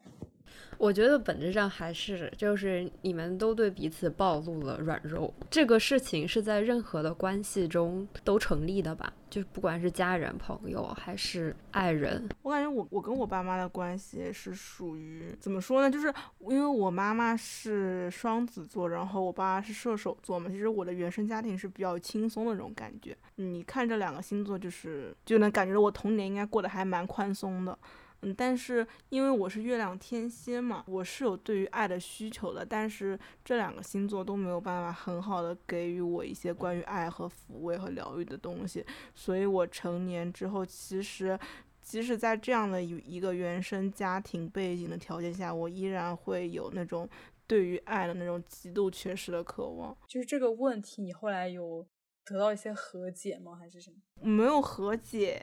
[0.77, 9.13] 我觉得本质上还是就是你们都对彼此暴露了软弱，这个事情是在任何的关系中都成立的吧？
[9.29, 15.89] 就不管是家人、朋友还是爱人，我感觉我我跟我爸妈的关系是属于怎么说呢？
[15.89, 16.13] 就是
[16.49, 23.15] 因为我妈妈是双子座，然后我爸是射手座嘛，其实我的原生家庭是比较轻松的那种感觉。
[23.35, 27.77] 你看这两个星座，就是就能感觉我童年应该过得还蛮宽松的。
[28.23, 41.37] 嗯，但是因为我是月亮天蝎嘛，我是有对于爱的需求的，但是这两个星座都没有办法很好的给予我一些关于爱和抚慰和疗愈的东西，所以我成年之后，其实
[41.81, 47.07] 即使在这样的一一个原生家庭背景的条件下，我依然会有那种
[47.45, 49.95] 对于爱的那种极度缺失的渴望。
[50.07, 51.85] 就是这个问题，你后来有
[52.23, 53.53] 得到一些和解吗？
[53.55, 53.97] 还是什么？
[54.21, 55.41] 没有和解。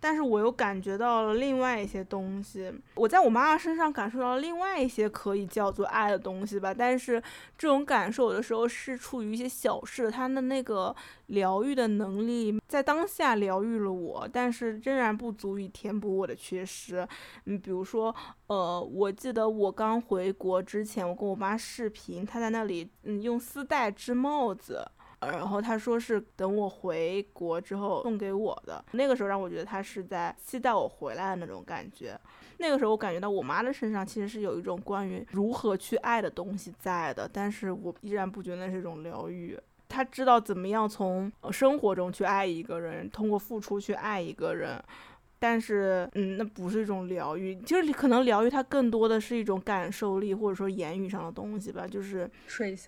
[0.00, 6.72] 但是我又感觉到了另外一些东西，我在我妈妈身上感受到了另外一些可以叫做爱的东西吧。
[6.72, 7.22] 但是
[7.58, 10.94] 这种感受有的时候是出于一些小事，她的那个
[11.26, 17.06] 疗愈的能力在当下疗愈了我，但是仍然不足以填补我的缺失。
[17.44, 18.14] 嗯，比如说，
[18.46, 24.90] 呃，我记得我刚回国之前，我跟我妈视频，她在那里嗯用丝带织帽子。
[25.20, 32.18] 然后他说是等我回国之后送给我的，那个时候让我觉得他是在期待我回来的那种感觉。
[32.58, 39.58] 那个时候我感觉到我妈的身上其实是有一种关于如何去爱的东西在的，但是我依然不觉得那是一种疗愈。
[39.88, 44.82] 他知道怎么样从生活中去爱一个人，通过付出去爱一个人，
[45.38, 52.30] 但是嗯，那不是一种疗愈，就是可能疗愈它更多的是一种感受力或者说言语上的东西吧，就是，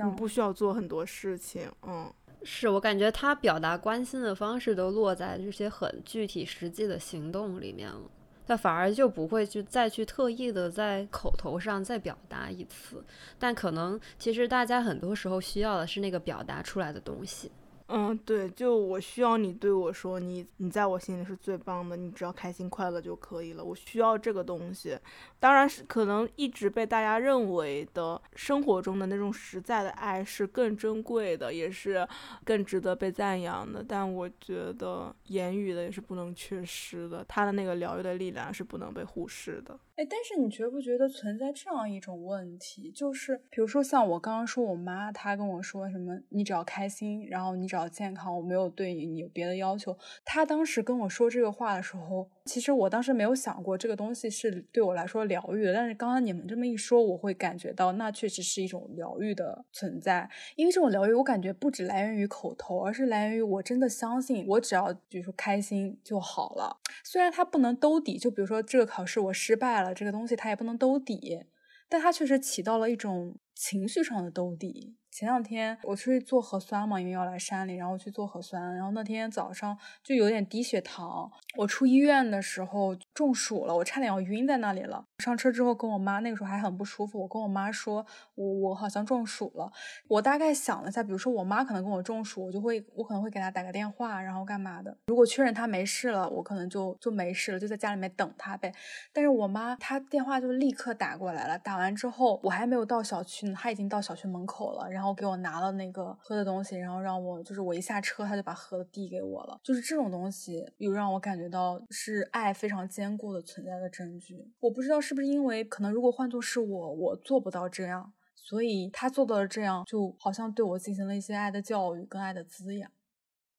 [0.05, 2.11] 你不需要做很多事情，嗯。
[2.45, 8.11] 是我感觉他表达关心的方式都落在这些很具体实际的行动里面了，
[8.47, 13.05] 他反而就不会去再去特意的在口头上再表达一次，
[13.38, 17.51] 但可能其实大家很多时候需要的是那个表达出来的东西。
[17.89, 23.62] 嗯，对，就我需要你对我说，你你在我心里是最棒的，你只要开心快乐就可以了。
[23.62, 24.99] 我需要这个东西，
[25.39, 32.07] 当然是可能一直被大家认为的生活中的那种实在的爱是更珍贵的，也是
[32.45, 33.85] 更值得被赞扬的。
[33.87, 39.78] 但我觉得言语的也是不能缺失的，他的那个疗愈的力量是不能被忽视的。
[40.09, 49.96] 但是你觉不觉得存在这样一种问题，就是比如说像我刚刚说我妈，她跟我说什么，你只要开心，然后你只要健康，我没有对你有别的要求。
[50.24, 55.72] 她当时跟我说这个话的时候，其实我当时没有想过这个东西是对我来说疗愈的。
[55.72, 60.28] 但是刚刚你们这么一说，我会感觉到那确实是一种疗愈的存在。
[60.57, 66.78] 因为这种疗愈，我感觉不只来源于口头，而是来源于我真的相信，我只要比如说开心就好了。
[67.05, 69.95] 虽然它不能兜底，就比如说这个考试我失败了。
[69.95, 71.45] 这个东西它也不能兜底，
[71.88, 74.97] 但它确实起到了一种情绪上的兜底。
[75.12, 78.74] 前两天我出去做核酸嘛，因为要来山里，然后去做核酸。
[78.74, 85.04] 然后那天早上就有点低血糖，我出医院的时候中暑了，我差点要晕在那里了。
[85.18, 88.06] 上车之后跟我妈那个时候还很不舒服，我跟我妈说，
[88.36, 89.70] 我我好像中暑了。
[90.08, 94.96] 我大概想了一下，比如说我妈可能跟我中暑，我就会我可能会给她打个电话，然后干嘛的。
[95.08, 98.72] 如果确认她没事了，我可能就就没事了，就在家里面等她呗。
[99.12, 105.01] 但是我妈她电话就立刻打过来了，打完之后我还没有到小区呢，她已经到小区门口了，然后。
[105.03, 109.59] 然后给我拿了那个喝的东西，然后让我就是我一下车，他就把喝的递给我了。
[109.61, 114.48] 就是这种东西，又让我感觉到是爱非常坚固的存在的证据。
[114.61, 122.88] 我不知道是不是因为可能如果换作是我，我做不到这样，所以他做到了这样，就好像对我进行了一些爱的教育跟爱的滋养。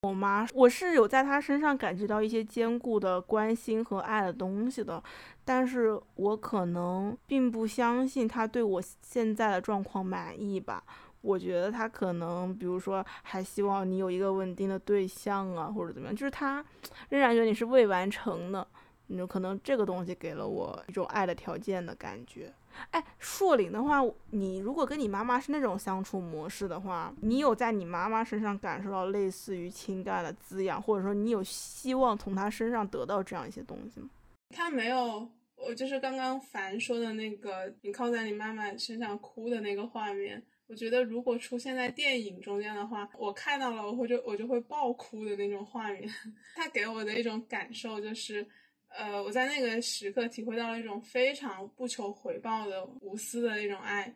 [0.04, 5.02] 我妈，我是有在她身上感觉到一些坚固的关心和爱的东西的，
[5.46, 10.84] 但是我可能并不相信她对我现在的状况满意吧。
[11.24, 16.64] 我觉得他可能，比如说还希望你有一个稳定的对象啊，或者怎么样，就是他
[17.08, 18.68] 仍然觉得你是未完成的。
[19.08, 22.52] 你可能这个东西给了我一种爱的条件的感觉。
[22.92, 24.02] 哎，硕林的话，
[24.32, 34.10] 你如果跟你妈妈是那种相处模式的话，你有在你妈妈身上感受到类似于情感的滋养，或者说你有希望从她身上得到这样一些东西吗？
[34.56, 46.10] 他没有，我就是刚刚凡说的那个，你靠在你妈妈身上哭的那个画面，我觉得如果出现在电影中间的话，我看到了，我会就我就会爆哭的那种画面。
[46.56, 48.46] 他给我的一种感受就是。
[48.96, 54.14] 呃，我在那个时刻体会到了一种非常不求回报的无私的那种爱。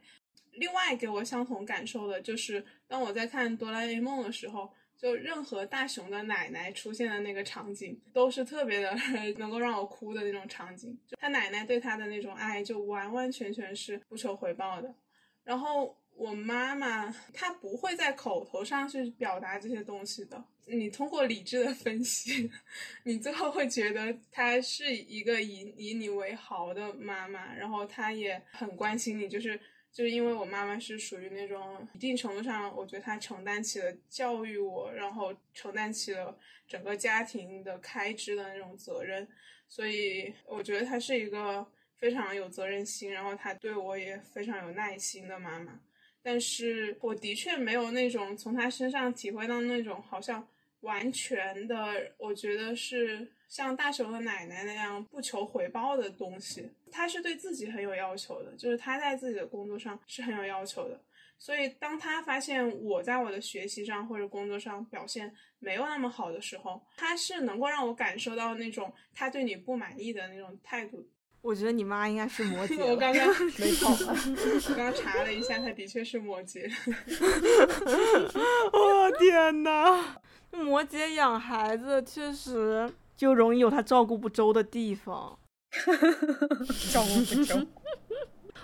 [0.52, 8.96] 另外，给我相同感受的就是，当我在看哆啦 A 梦的时候，就任何大雄的奶奶出现的那个场景，都是特别的
[9.40, 10.96] 能够让我哭的那种场景。
[11.08, 14.94] 就他奶奶对他的那种爱，就完完全全是不求回报的。
[15.44, 15.98] 然后。
[16.18, 20.44] 我妈妈她不会在口头上去表达这些东西的。
[20.66, 22.52] 你通过理智的分析，
[23.04, 29.30] 你最后会觉得她是一个以以你为豪的妈妈，然后她也很关心你。
[29.30, 29.58] 就是
[29.94, 36.38] 就是因为我妈妈是属于那种一定程度上，我觉得她承担起了教育我，然后承担起了
[36.68, 39.26] 整个家庭的开支的那种责任，
[39.70, 41.66] 所以我觉得她是一个
[41.96, 45.80] 非常有责任心，然后她对我也非常有耐心的妈妈。
[46.28, 50.46] 但是我的确没有那种从他身上体会到那种好像
[50.82, 56.70] 完全的，我觉得是像大雄的奶奶那样不求回报的东西。
[56.92, 61.00] 他是对自己很有要求的，就是他在自己的工作上是很有要求的。
[61.40, 71.08] 所以当他发现我在我的学习上或者工作上表现没有那么好的时候，他是能够让我感受到那种他对你不满意的那种态度。
[71.42, 72.80] 我觉得你妈应该是摩羯。
[72.86, 73.28] 我刚刚
[73.58, 76.70] 没错，我刚刚查了一下，她的确是摩羯。
[78.74, 80.18] 我天哪！
[80.52, 85.38] 摩羯养孩子确实就容易有他照顾不周的地方。
[86.92, 87.56] 照顾不周。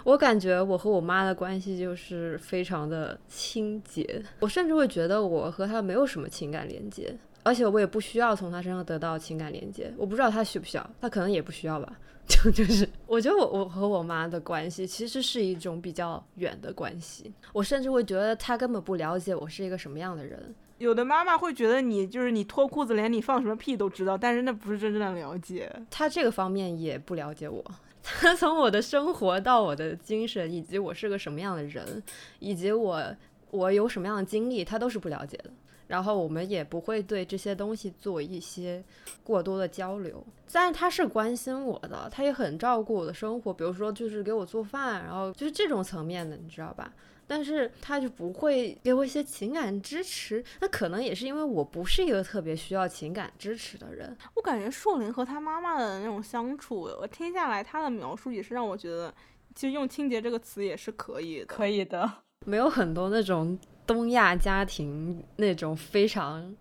[0.03, 9.93] 我感觉我和我妈的关系就是非常的清洁，我甚至会觉得我和她没有什么情感连接，而且我也不需要从他身上得到情感连接。
[9.97, 11.99] 我不知道他需不需要，他可能也不需要吧。
[12.25, 17.29] 就就是，我觉得我我和我妈的关系其实是一种比较远的关系。
[17.51, 20.55] 我甚至会觉得他根本不了解我是一个什么样的人。
[20.77, 25.69] 有的妈妈会觉得你就是你脱裤子连你放什么屁都知道，但是那不是真正的了解。
[25.89, 27.63] 她这个方面也不了解我。
[28.01, 32.03] 他从我的生活到我的精神，以及我是个什么样的人，
[32.39, 33.01] 以及我
[33.49, 35.49] 我有什么样的经历，他都是不了解的。
[35.93, 38.83] 然后我们也不会对这些东西做一些
[39.23, 46.91] 过多的交流，但是他是关心我的，他也很照顾我的生活，比如说就是给我做饭，然后就是这种层面的，你知道吧？
[47.27, 54.17] 但是他就不会给我一些情感支持，那可能也是因为我不是一个特别需要情感支持的人。
[54.33, 59.13] 我感觉硕林和他妈妈的那种相处，我听下来他的描述也是让我觉得，
[59.53, 62.11] 其实用清洁这个词也是可以的，可以的，
[62.47, 63.55] 没有很多那种。
[63.85, 66.55] 东亚家庭那种非常，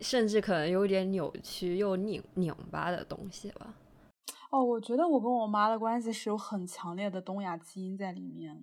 [0.00, 3.74] 甚至可能有点扭曲又拧拧巴的东西吧。
[4.50, 8.56] 哦，我觉得我跟我妈的关系是有很强烈的东亚基因在里面。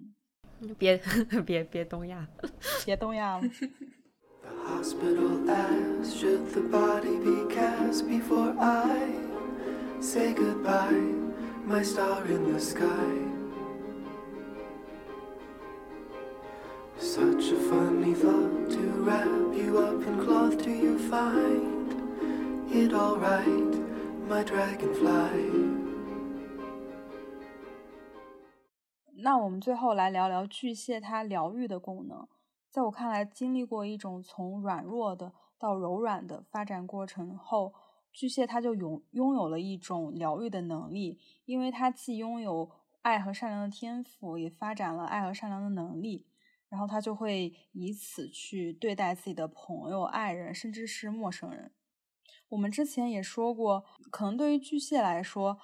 [0.77, 0.99] 别
[1.45, 2.27] 别别东亚，
[2.85, 3.43] 别东亚了。
[16.97, 20.57] Such a funny thought to wrap you up in cloth.
[20.63, 21.91] Do you find
[22.71, 23.75] it alright,
[24.29, 25.83] my dragonfly?
[29.17, 32.27] 那我们最后来聊聊巨蟹它疗愈的功能。
[32.69, 37.73] 在我看来，经历过一种从软弱的到柔软的发展过程后，
[38.13, 42.69] 巨蟹它就拥拥有了一种疗愈的能力，因为它既拥有
[43.01, 46.25] 爱和善良的天赋，也发展了爱和善良的能力，
[46.75, 51.71] 然后他就会以此去对待自己的朋友、爱人，甚至是陌生人。
[52.49, 55.57] 我们之前也说过，可能对于巨蟹来说，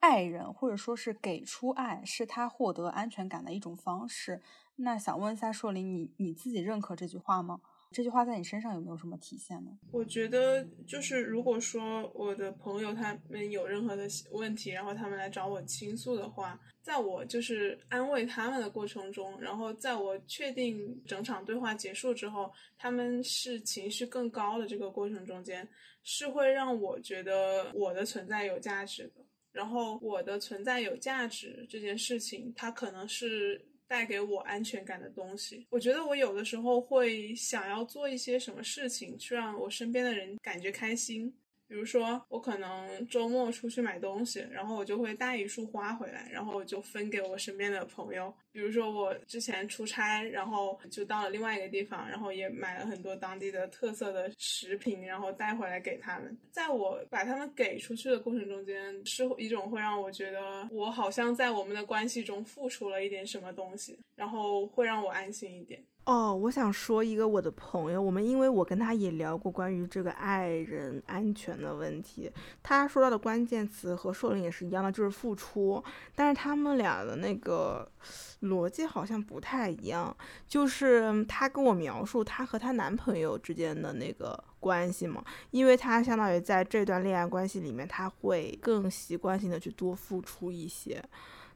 [0.00, 4.42] 爱人或者说是给出爱，是他获得安全感的一种方式。
[4.74, 7.60] 那想问一下硕林，你你自己认可这句话吗？
[7.92, 9.70] 这句话在你身上有没有什么体现呢？
[9.90, 25.66] 我觉得就是，如果说我的朋友他们有任何的问题，然后他们来找我倾诉的话，在我就是安慰他们的过程中，然后在我确定整场对话结束之后，他们是情绪更高的这个过程中间，
[26.02, 29.24] 是会让我觉得我的存在有价值的。
[29.52, 35.66] 然后我的存在有价值这件事情，它可能是带给我安全感的东西。
[35.70, 41.32] 我觉得我有的时候会想要做一些什么事情，去让我身边的人感觉开心。
[41.68, 48.32] 比如说，我可能周末出去买东西，然后我就会带一束花回来，然后就分给我身边的朋友。
[48.52, 56.36] 比如说，我之前出差，然后就到了另外一个地方，然后也买了很多当地的特色的食品，然后带回来给他们。
[56.50, 65.84] 在我把他们给出去的过程中间，是一种会让我觉得我好像在我们的关系中付出了一点什么东西，然后会让我安心一点。
[66.06, 72.30] 哦，我想说一个我的朋友，我们因为我跟他也聊过关于这个爱人安全的问题，
[72.62, 75.82] 他说到的关键词和硕林也是一样的，就是付出，
[76.14, 77.90] 但是他们俩的那个
[78.42, 91.02] 逻辑好像不太一样，就是他跟我描述她和她男朋友之间的那个关系嘛，因为她相当于在这段恋爱关系里面，她会更习惯性的去多付出一些。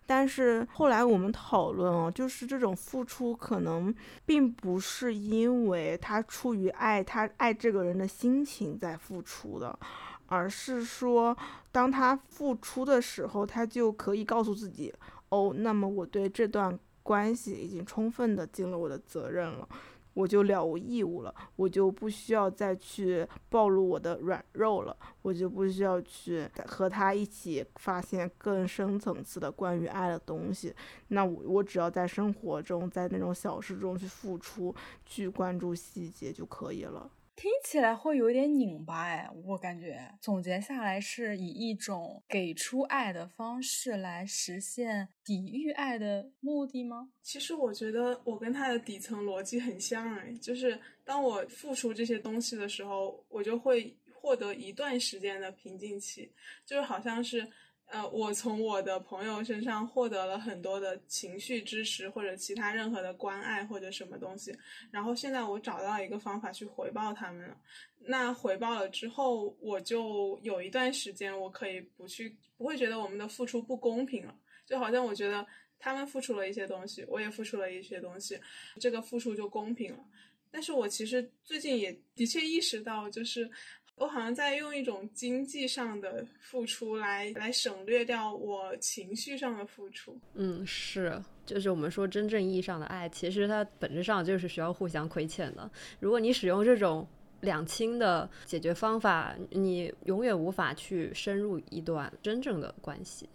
[0.06, 3.94] 但是后来我们讨论哦，就是这种付出可能
[4.26, 9.78] 并不是因为他出于爱他爱这个人的心情在付出的，
[10.26, 11.36] 而是说
[11.70, 14.92] 当他付出的时候，他就可以告诉自己，
[15.28, 19.68] 哦，那么我对这段关系已经充分的尽了我的责任了。
[20.14, 30.74] 我就了无义务了，我就不需要再去暴露我的软弱了，我就不需要去和他一起发现更深层次的关于爱的东西。
[31.08, 34.74] 那我我只要在生活中，在那种小事中去付出，
[35.06, 37.10] 去关注细节就可以了。
[37.40, 47.08] 听起来会有点拧巴哎，我感觉总结下来是以一种给出爱的方式来实现抵御爱的目的吗？
[47.22, 56.30] 其实我觉得我跟他的底层逻辑很像哎，就是当我付出这些东西的时候，我就会获得一段时间的平静期，
[56.66, 57.48] 就是好像是。
[57.90, 64.56] 呃，我从我的朋友身上获得了很多的情绪支持，或者其他任何的关爱或者什么东西，
[64.92, 67.56] 然后现在我找到一个方法去回报他们了。
[67.98, 74.34] 那回报了之后，我就有一段时间我可以不去，不会觉得我们的付出不公平了，
[74.64, 75.44] 就好像我觉得
[75.78, 78.40] 他们付出了一些东西，我也付出了一些东西，
[78.78, 80.04] 这个付出就公平了。
[80.52, 83.48] 但是我其实最近也的确意识到，就是
[84.00, 90.18] 我好像在用一种经济上的付出来来省略掉我情绪上的付出。
[90.32, 95.70] 嗯，是，就是我们说真正意义上的爱，其实它本质上就是需要互相亏欠的。
[96.00, 97.06] 如果你使用这种
[97.42, 103.28] 两清的解决方法，你永远无法去深入一段真正的关系。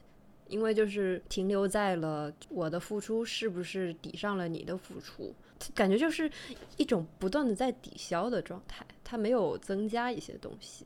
[0.47, 5.34] 因为就是停留在了我的付出是不是抵上了你的付出，
[5.74, 6.30] 感觉就是
[6.78, 10.86] 一种不断的在抵消的状态，它没有增加一些东西。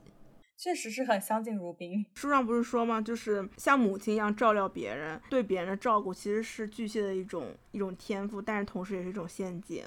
[0.56, 2.04] 确实是很相敬如宾。
[2.14, 3.00] 书上不是说吗？
[3.00, 9.84] 就是像母亲一样照料别人，对别人的照顾其实是巨蟹的一种一种天赋，但是同时也是一种陷阱。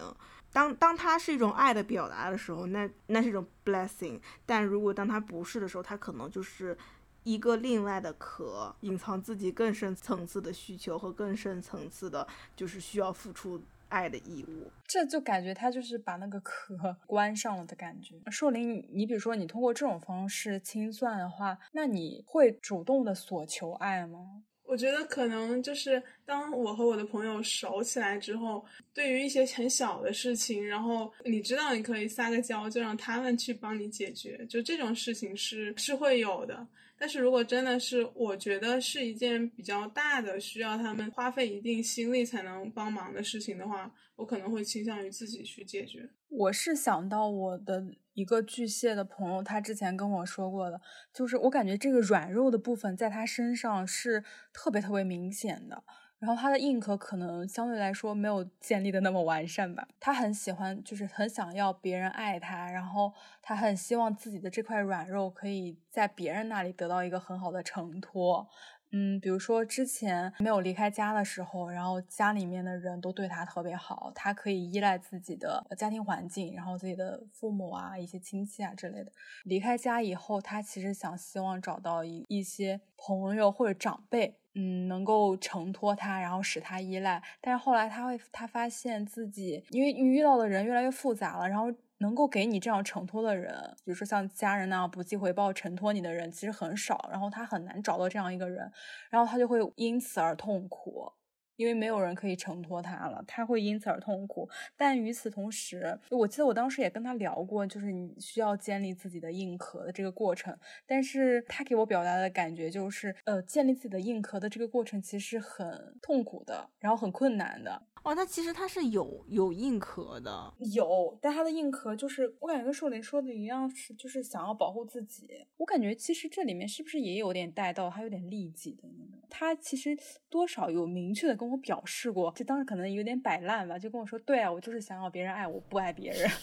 [0.51, 6.77] 当当它是一种爱的表达的时候，那那是一种 blessing；但如果当它不是的时候，它可能就是。
[7.25, 13.63] 一个另外的壳，隐藏自己更深层次的需求和更深层次的，就是需要付出
[13.93, 14.71] 爱的义务。
[14.87, 18.15] 这就感觉他就是把那个壳 关上了的感觉。
[18.31, 24.43] 硕林，你比如说你通过这种方式清算的话，那你会主动的索求爱吗？
[24.65, 36.65] 我觉得可能就是当我和我的朋友熟起来之后，对于一些很小的事情，然后你知道你可以撒个娇，就让他们去帮你解决，就这种事情是是会有的。
[36.97, 46.09] 但是如果真的是我觉得是一件比较大的，需要他们花费一定心力才能帮忙的事情的话，我可能会倾向于自己去解决。
[46.29, 47.83] 我是想到我的
[48.13, 50.79] 一个巨蟹的朋友，他之前跟我说过的，
[51.13, 55.83] 就是我感觉这个软弱的部分在他身上是特别特别明显的。
[56.23, 59.85] 然后他的硬壳可能相对来说没有建立的那么完善吧。
[59.99, 63.11] 他很喜欢，就是很想要别人爱他，然后
[63.41, 68.47] 他很希望自己的这块软肉可以在别人那里得到一个很好的承托。
[68.95, 79.11] 嗯，比如说之前没有离开家的时候，然后家里面的人都对他特别好，他可以依赖自己的家庭环境，然后自己的父母啊、一些亲戚啊之类的。
[79.45, 87.19] 离开家以后，他其实想希望找到一一些朋友或者长辈，嗯，能够承托他，然后使他依赖。
[87.41, 91.73] 但是后来他会，他发现自己因为你遇到的人越来越复杂了，然后。
[91.99, 97.09] 能够给你这样承托的人，比如说像家人那样不计回报承托你的人，其实很少。
[97.11, 98.71] 然后他很难找到这样一个人，
[99.09, 101.11] 然后他就会因此而痛苦。
[101.55, 104.49] 因为没有人可以承托他了，他会因此而痛苦。
[104.75, 110.57] 但与此同时，我记得我当时也跟他聊过，就是你需要建立自己的硬壳的这个过程。
[110.87, 117.83] 但是他给我表达的感觉就是，呃，建立自己的硬壳的这个过程其实很痛苦的，然后很困难的。
[118.03, 125.45] 哦，那其实它是有有硬壳的，有，但它的硬壳就是我感觉跟树林说的一样，是就是想要保护自己。
[125.55, 129.19] 我感觉其实这里面是不是也有点带到他有点利己的那种？
[129.29, 129.97] 他其实
[130.29, 136.29] 多少有明确的跟我表示过，就当时可能有点摆烂吧，就跟我说：“对啊，我就是想要别人爱我，不爱别人。”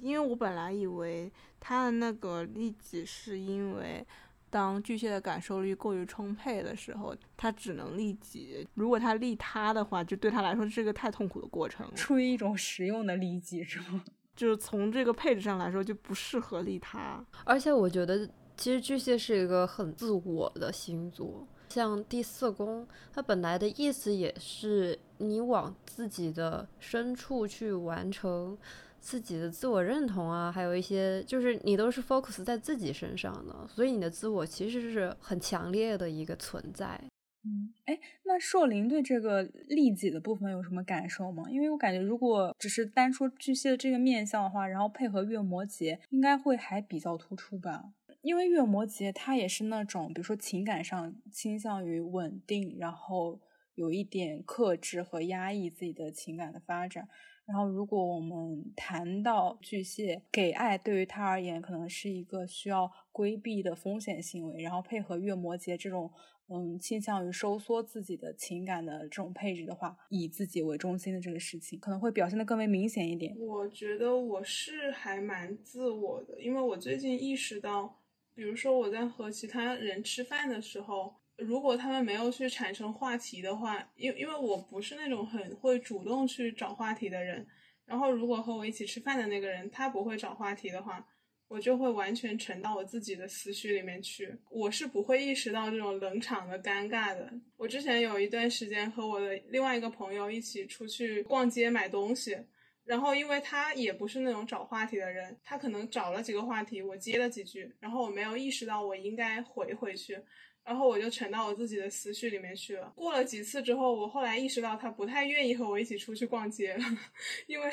[0.00, 1.30] 因为我本来以为
[1.60, 4.04] 他的那个利己是因为
[4.52, 8.68] 当巨蟹的感受力过于充沛的时候，他只能利己。
[8.74, 11.90] 如果他利他的话，就对他来说是个太痛苦的过程。
[11.94, 14.04] 出于一种实用的利己，是吗？
[14.36, 17.24] 就是从这个配置上来说，就不适合利他。
[17.44, 18.28] 而且我觉得。
[18.54, 28.56] 其实巨蟹是一个很自我的星座，像第四宫，它本来的意思也是你往自己的深处去完成
[29.02, 36.98] 自己的自我认同啊，还有一些就是你都是 focus 在自己身上的，所以你的自我其实是很强烈的一个存在。
[37.44, 41.42] 嗯，哎，那硕林对这个利己的部分有什么感受吗？
[41.50, 47.92] 因为我感觉如果只是单说巨蟹的这个面相的话，然后配合月摩羯，应该会还比较突出吧。
[48.20, 53.40] 因为月摩羯他也是那种，比如说情感上倾向于稳定，然后
[53.74, 57.08] 有一点克制和压抑自己的情感的发展。
[57.46, 66.10] 然后，如果我们谈到巨蟹给爱，对于他而言可能是一个需要规避的风险行为，然后配合月摩羯这种
[66.48, 73.36] 嗯倾向于收缩自己的情感的这种配置的话，以自己为中心的这个事情，可能会表现的更为明显一点。
[73.38, 77.98] 我觉得我是还蛮自我的，因为我最近意识到。
[78.34, 87.46] 比如说我在和其他人吃饭的时候，如果他们没有去产生话题的话，因因为我不是那种很会主动去找话题的人，
[87.84, 91.04] 然后如果和我一起吃饭的那个人他不会找话题的话，
[91.48, 97.32] 我就会完全沉到我自己的思绪里面去，我是不会意识到这种冷场的尴尬的。
[97.56, 102.36] 我之前有一段时间和我的另外一个朋友一起出去逛街买东西。
[102.84, 110.18] 然后，因为他也不是那种找话题的人，他可能找了几个话题，我接了几句，然后我没有意识到我应该回回去，
[110.64, 112.92] 然后我就沉到我自己的思绪里面去了。
[112.94, 116.84] 过了几次之后，我后来意识到他不太愿意和我一起出去逛街了，
[117.46, 117.70] 因为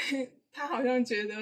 [0.52, 1.36] 他好像觉得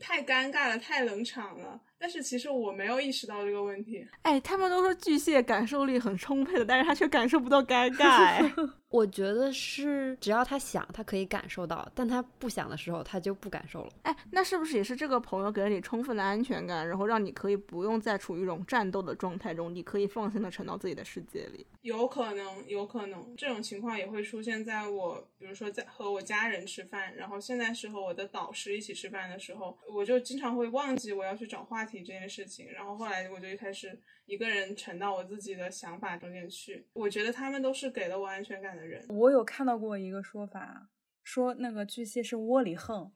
[0.00, 1.80] 太尴尬了，太冷场了。
[1.98, 4.06] 但是其实我没有意识到这个问题。
[4.22, 8.70] 哎，他们都说巨蟹感受力很充沛的，但是他却感受不到尴尬。
[8.88, 13.90] 我觉得是，只要他想，他可以感受到；但他不想的时候，他就不感受了。
[14.02, 21.66] 哎，那是不是也是这个朋友给了你充分的安全感，然后让你可以不用再处于一种战斗的状态中，你可以放心的沉到自己的世界里？
[21.82, 33.98] 有可能，有可能，这种情况也会出现在我，比如说在和我家人吃饭，然后现在是和我的导师一起吃饭的时候，我就经常会忘记我要去找话题这件事情，然后后来我就一开始。
[34.26, 39.06] 一个人沉到我自己的想法中间去，我觉得他们都是给了我安全感的人。
[39.08, 40.88] 我有看到过一个说法，
[41.22, 43.08] 说那个巨蟹是窝里横。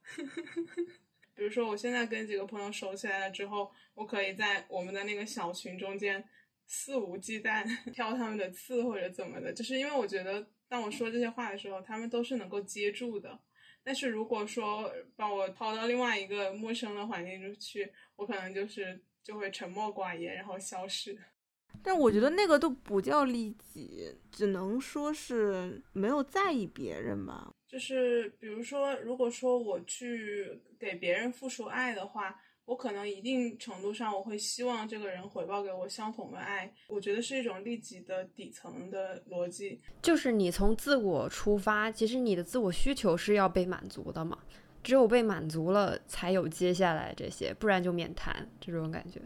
[1.35, 6.25] 比如说，我现在跟几个朋友熟起来了之后，我可以在我们的那个小群中间
[6.65, 13.37] 肆无忌惮挑他们的刺或者怎么的，就是因为我觉得当我说这些话的时候，他们都是能够接住的。
[13.83, 21.19] 但是如果说把我抛到另外一个陌生的环境中去，我可能就是就会沉默寡言，然后消失。
[21.83, 27.53] 但我觉得那个都不叫利己，只能说是没有在意别人吧。
[27.69, 32.41] 就是比如说，如果说我去给别人付出爱的话。
[32.65, 36.73] 我可能一定程度上，我会希望这个人回报给我相同的爱。
[36.89, 44.39] 我觉得是一种利己的底层的逻辑，就是你从自我出发，其实你的自我需求是要被满足的嘛。
[44.83, 48.49] 只有被满足了，才有接下来这些，不然就免谈。
[48.59, 49.21] 这种感觉，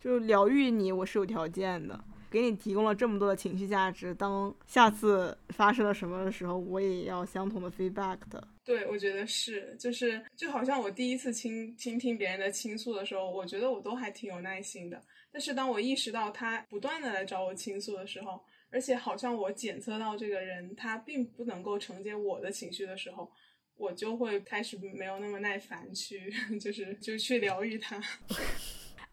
[0.00, 2.02] 就疗愈你，我是有条件的。
[2.34, 8.48] 给你提供了这么多的情绪价值，当下次发生了什么的时候，我也要相同的 feedback 的。
[8.64, 15.00] 对，我觉得是，就是就好像我第一次倾倾听别人的倾诉的时候，我觉得我都还挺有耐心的。
[15.30, 18.40] 但是当我意识到他不断的来找我倾诉的时候，
[18.72, 23.30] 而且好像我检测到这个人他并不能够承接我的情绪的时候，
[23.76, 28.02] 我就会开始没有那么耐烦去， 就是就去疗愈他。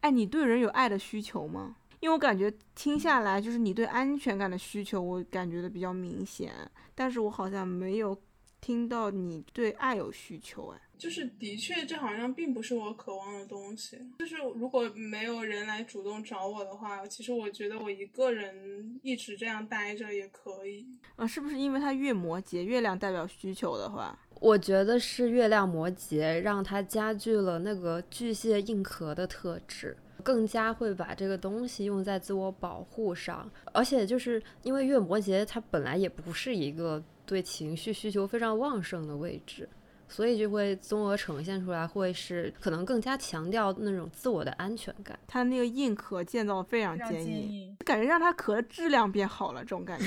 [0.00, 1.76] 哎，你对人有爱的需求吗？
[2.02, 6.52] 因为我感觉听下来，就是你对安全感的需求，我感觉的比较明显，
[6.96, 8.20] 但是我好像没有
[8.60, 13.96] 听到你对爱有需求，哎，就是的确，这好像并不是我渴望的东西。
[14.18, 20.84] 就是如果没有人来主动找我的话，其实我觉得我一个人一直这样待着也可以。
[21.14, 24.18] 啊，是不是因为它月摩羯，月亮代表需求的话？
[24.40, 29.96] 我觉得是月亮摩羯让它加剧了那个巨蟹硬壳的特质。
[30.22, 39.68] 更加会把这个东西用在自我保护上，而且就是因为月摩羯它本来也不是一个对情绪需求非常旺盛的位置，
[40.08, 45.18] 所以就会综合呈现出来，会是可能更加强调那种自我的安全感。
[45.26, 50.06] 它那个硬壳建造非常坚硬，感觉让它壳的质量变好了，这种感觉，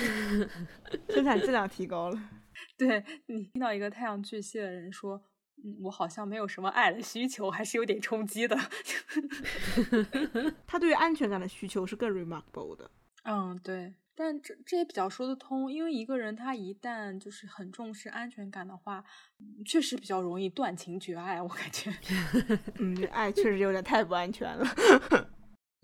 [1.14, 2.20] 生产质量提高了。
[2.78, 5.22] 对你听到一个太阳巨蟹的人说。
[5.82, 8.58] 我好像没有什么爱的需求，还是有点冲击的。
[10.68, 12.90] 他对于安全感的需求是更 remarkable 的。
[13.24, 19.04] 嗯，对，但这这也比较说得通，因为一个人他一旦就是很重视安全感的话，
[19.66, 21.42] 确实比较容易断情绝爱。
[21.42, 21.92] 我感觉，
[22.80, 24.66] 嗯，爱确实有点太不安全了。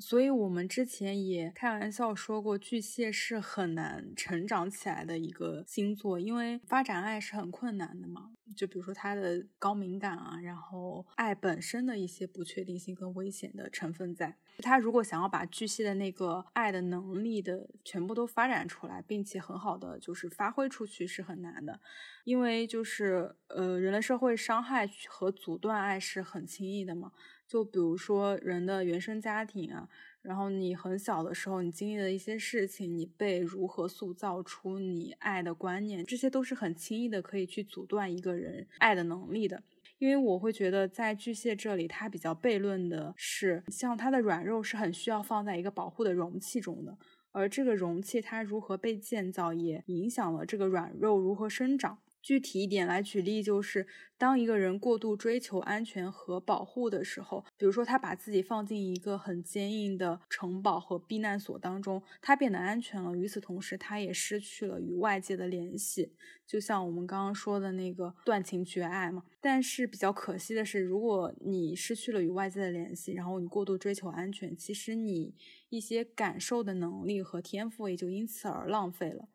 [0.02, 8.32] 所以我们之前也开玩笑说过，巨蟹是很难成长起来的一个星座，因为发展爱是很困难的嘛。
[8.54, 14.36] 就比如说他的高敏感啊，然后爱本身的一些不确定性跟危险的成分在。
[14.58, 21.80] 他如果想要把巨蟹的那个爱的能力的全部都发展出来，并且很好的就是发挥出去是很难的，
[22.26, 27.14] 因为就是呃，人类社会伤害和阻断爱是很轻易的嘛。
[27.52, 29.90] 就比如说人的原生家庭啊，
[30.22, 39.62] 然后你很小的时候你经历的一些事情，你被如何塑造出你爱的观念，这些都是很轻易的可以去阻断一个人爱的能力的。
[39.98, 46.98] 因为我会觉得在巨蟹这里，它比较悖论的是，像它的软肉是很需要放在一个保护的容器中的，
[47.34, 52.00] 而这个容器它如何被建造，也影响了这个软肉如何生长。
[52.22, 63.16] 具体一点来举例，就是当一个人过度追求安全和保护的时候，比如说他把自己放进一个很坚硬的城堡和避难所当中，他变得安全了。
[63.16, 66.14] 与此同时，他也失去了与外界的联系，
[66.46, 69.24] 就像我们刚刚说的那个断情绝爱嘛。
[69.40, 75.34] 但是比较可惜的是，如果你失去了与外界的联系，然后你过度追求安全，其实你
[75.70, 79.28] 一些感受的能力和天赋也就因此而浪费了。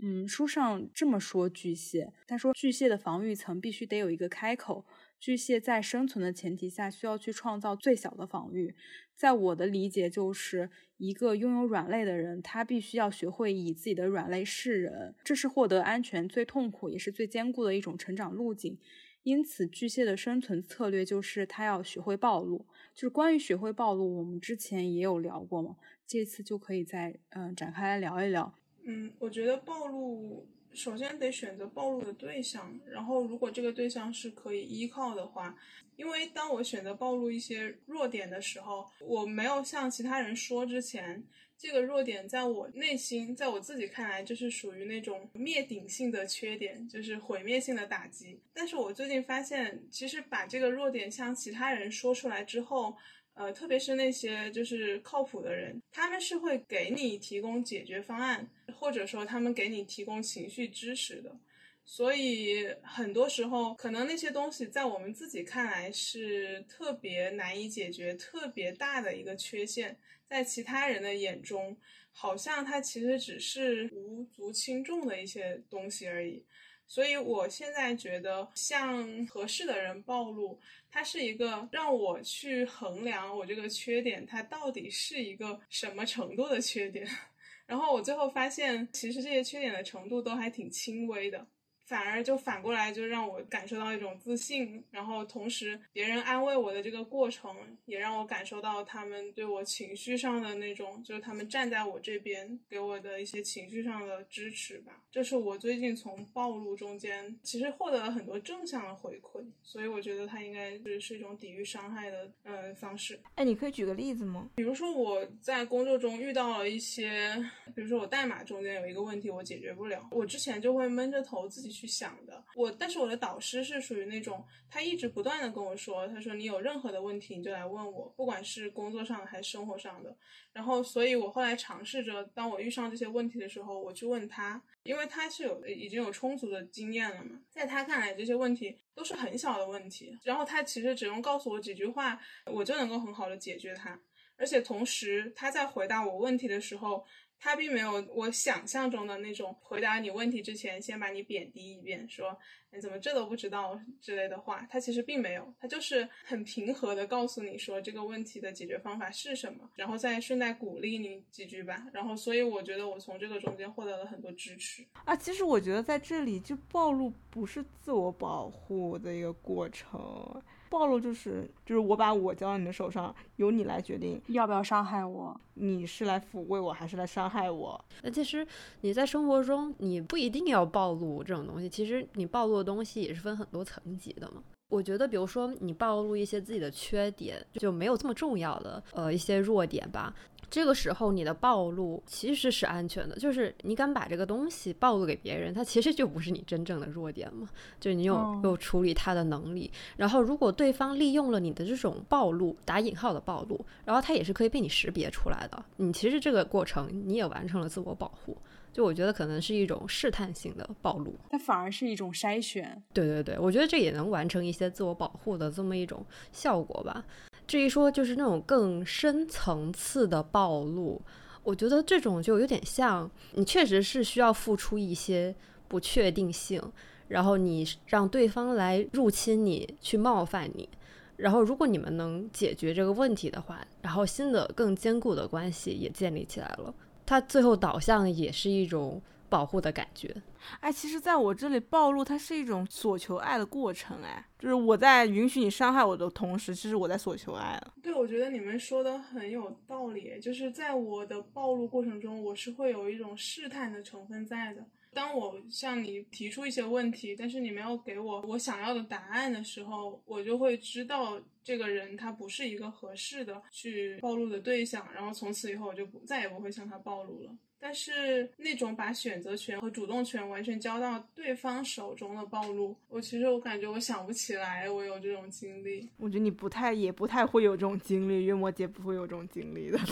[0.00, 4.84] 嗯，书上这么说巨蟹，他说巨蟹的防御层必须得有一个开口，
[5.20, 8.74] 巨蟹在生存的前提下需要去创造最小的防御。
[9.14, 18.76] 在我的理解，就是一个拥有软肋的人，他必须要学会以自己的软肋示人，这是获得安全最痛苦也是最坚固的一种成长路径。
[19.22, 22.66] 因此，巨蟹的生存策略就是他要学会暴露。
[22.92, 25.76] 就是关于学会暴露，我们之前也有聊过嘛，
[26.06, 28.52] 这次就可以再嗯展开来聊一聊。
[28.86, 35.56] 嗯，我觉得暴露首先得选择暴露的对象，然后如果这个对象是可以依靠的话，
[35.96, 41.24] 因为当我选择暴露一些弱点的时候，我没有向其他人说之前，
[41.56, 48.38] 这个弱点在我内心，在我自己看来就是属于那种灭顶性的缺点，就是毁灭性的打击。
[48.52, 52.96] 但是我最近发现，其实把这个弱点向其他人说出来之后。
[53.34, 61.36] 呃，特别是那些就是靠谱的人，他们是会给你提供解决方案，或者说他们给你提供情绪支持的。
[61.84, 71.76] 所以很多时候，可能那些东西在我们自己看来是特别难以解决、特别大的一个缺陷，在其他人的眼中，
[72.10, 76.42] 好像它其实只是无足轻重的一些东西而已。
[76.86, 80.60] 所以我现在觉得，向合适的人暴露，
[80.90, 87.08] 它是一个让我去衡量我这个缺点，它到底是一个什么程度的缺点。
[87.66, 91.46] 然后我最后发现，其实这些缺点的程度都还挺轻微的。
[91.86, 97.54] 反而就反过来，就让我感受到一种自信，然后同时别人安慰我的这个过程，
[97.84, 105.02] 也让我感受到他们对我情绪上的那种，就是他们站在我这边，给我的一些情绪上的支持吧。
[105.10, 113.20] 这是我最近从暴露中间，其实获得了很多正向的回馈，所以我觉得它应该是是一种抵御伤害的呃方式。
[113.34, 114.50] 哎，你可以举个例子吗？
[114.56, 117.34] 比如说我在工作中遇到了一些，
[117.74, 122.42] 比如说我代码中间有一个问题我解决不了，我之前就会闷着头自己去想的。
[122.56, 130.16] 我但是我的导师是属于那种，他一直不断的跟我说，他说你有任何的问题你就来问我，不管是工作上的还是生活上的。
[130.52, 144.00] 然后所以我后来尝试着，当我遇上这些问题的时候，我去问他，因为他是有已经有充足的经验了嘛，在他看来这些问题都是很小的问题，然后他其实只用告诉我几句话，我就能够很好的解决它。
[144.36, 147.04] 而且同时他在回答我问题的时候。
[147.44, 152.34] 他并没有我想象中的那种回答你问题之前先把你贬低一遍，说
[152.72, 154.66] 你怎么这都不知道之类的话。
[154.70, 161.86] 他其实并没有，他就是很平和的告诉你说这个问题的解决方法是什么，然后再顺带鼓励你几句吧。
[161.92, 165.14] 然后，所以我觉得我从这个中间获得了很多支持啊。
[165.14, 170.42] 其实我觉得在这里就暴露不是自我保护的一个过程。
[170.68, 175.40] 暴露就是就是我把我交到你的手上，由你来决定要不要伤害我。
[175.54, 177.84] 你是来抚慰我还是来伤害我？
[178.02, 178.46] 那其实
[178.80, 184.42] 你在生活中你不一定要暴露这种东西，其实你暴露的东西也是分很多层级的嘛。
[184.74, 190.12] 我觉得，比如说你暴露一些自己的缺点，就没有这么重要的呃一些弱点吧。
[190.50, 197.48] 这个时候，你的暴露其实是安全的，就是你敢把这个东西暴露给别人，它其实就不是你真正的弱点嘛，
[197.80, 199.70] 就是你有有处理它的能力。
[199.96, 205.64] 然后，如果对方利用了你的这种暴露（打引号的暴露），然后它也是可以被你识别出来的。
[205.76, 208.36] 你其实这个过程你也完成了自我保护，
[208.74, 212.82] 就我觉得可能是一种试探性的暴露，它反而是一种筛选。
[212.92, 217.04] 对对对，我觉得这也能完成一些自我保护的这么一种效果吧。
[217.46, 221.00] 至于说就是那种更深层次的暴露，
[221.44, 225.32] 我觉得这种就有点像你确实是需要付出一些
[225.68, 226.60] 不确定性，
[227.06, 230.68] 然后你让对方来入侵你，去冒犯你，
[231.16, 236.74] 然后如果你们能解决这个问题的话，然后新的更坚固的关系也建立起来了，
[237.06, 239.00] 它最后导向也是一种。
[239.26, 240.14] 保护的感觉，
[240.60, 247.74] 哎，其实，在我这里暴露，它是一种索求爱的过程，哎，就是我在允许你伤害我的同时，其实我在索求爱了。
[247.82, 254.64] 对，我觉得你们说的很有道理，就是在我的暴露过程中，我是会有一种试探的成分在的。
[254.94, 267.30] 当我向你提出一些问题，但是你没有给我我想要的答案的时候，我就会知道这个人他不是一个合适的去暴露的对象，然后从此以后我就不再也不会向他暴露了。
[267.58, 275.88] 但是那种把选择权和主动权完全交到对方手中的暴露，我其实我感觉我想不起来我有这种经历。
[275.96, 279.78] 我觉得你不太也不太会有这种经历，月末姐不会有这种经历的。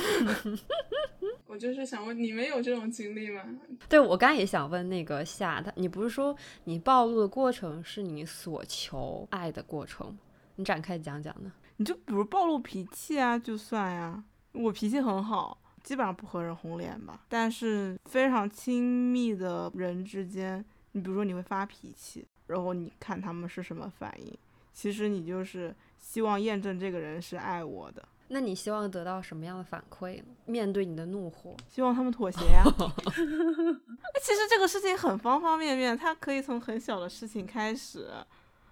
[1.53, 3.43] 我就是想问，你们有这种经历吗？
[3.87, 6.35] 对，我刚也想问那个夏，他你不是说
[6.65, 10.17] 你暴露的过程是你所求爱的过程？
[10.57, 11.53] 你展开讲讲呢？
[11.77, 15.59] 你就比如暴露脾气啊，就算呀，我脾气很好。
[15.83, 24.35] 基本上不和人红脸吧，但是非常亲密的人之间，你比如说你会发脾气，然后你看他们是什么反应，
[24.73, 28.09] 其实你就是希望验证这个人是爱我的。
[28.33, 30.25] 那你希望得到什么样的反馈呢？
[30.47, 32.65] 面对你的怒火，希望他们妥协呀。
[34.23, 38.09] 其实这个事情很方方面面，它可以从很小的事情开始，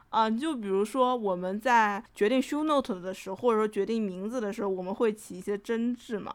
[0.08, 6.34] 啊，就比如说我们在决定 show note 的时候，或者说决定名字的时候，我们会起一些争执嘛。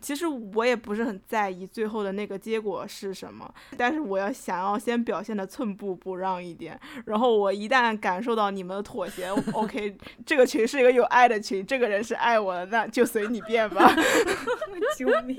[0.00, 13.94] 其实我也不是很在意最后的那个结果是什么，但是我要想要先表现的寸步不让一点，然后我一旦感受到你们的妥协，OK， 这个群是一个有爱的群，这个人是爱我的，那就随你便吧。
[14.96, 15.36] 救命！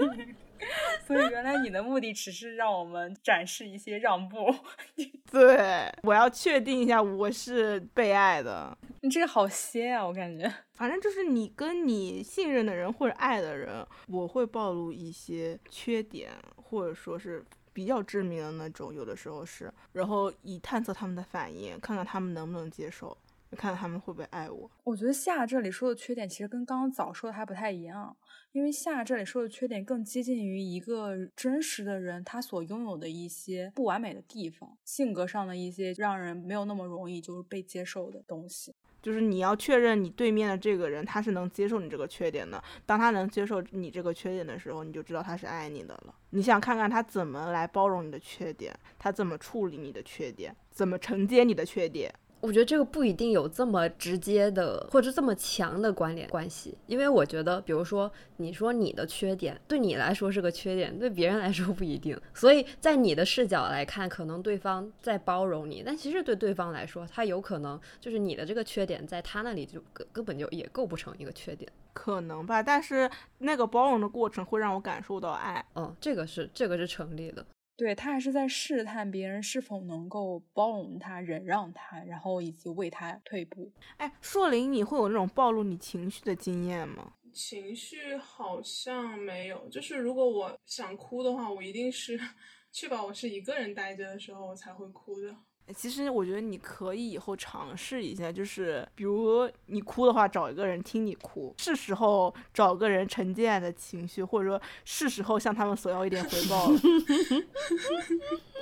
[1.06, 4.54] 所以原来你的目的只是让我们展示一些让步。
[5.32, 8.78] 对，我要确定一下我是被爱的。
[9.02, 10.52] 你这个好歇啊，我感觉。
[10.74, 17.44] 反正就是你跟你信任的人或者爱的人，我会暴露一些缺点，或者说是
[17.74, 23.16] 比较致命的那种，有的时候是，然后以探测他们的反应，看看他们能不能接受，
[23.52, 24.70] 看看他们会不会爱我。
[24.84, 28.16] 我觉得夏这里说的缺点其实跟刚刚早说的还不太一样，
[28.52, 38.76] 因为夏这里说的缺点更接近于一个真实的人他所拥有的一些不完美的地方，性格上的一些让人没有那么容易就是被接受的东西。
[39.02, 46.14] 就是你要确认你对面的这个人他是能接受你这个缺点的，当他能接受你这个缺点的时候，你就知道他是爱你的了。
[46.30, 52.14] 你想看看他怎么来包容你的缺点，他怎么处理你的缺点，怎么承接你的缺点。
[52.42, 62.20] 我觉得这个不一定有这么直接的或者这么强的关联关系，因为我觉得，比如说你说你的缺点对你来说是个缺点，对别人来说不一定。
[62.34, 71.72] 所以在你的视角来看，可能对方在包容你，但其实对对方来说，他有可能就是你的这个缺点在他那里就根根本就也构不成一个缺点。
[71.94, 73.10] 可能吧，但是
[73.40, 75.64] 那个包容的过程会让我感受到爱。
[75.76, 77.46] 嗯，这个是这个是成立的。
[77.76, 83.72] 对他还是在试探别人是否能够包容他、忍让他，然后以及为他退步。
[83.98, 87.14] 哎，硕林，你会有那种暴露你情绪的经验吗？
[87.34, 92.20] 情绪好像没有，就是如果我想哭的话，我一定是
[92.72, 95.36] 确保我是一个人待着的时候，我才会哭的。
[95.74, 106.80] 其实我觉得你可以以后尝试一下，就是比如你哭的话，找一个人听你哭，是时候找个人沉淀的情绪，或者说是时候向他们索要一点回报了。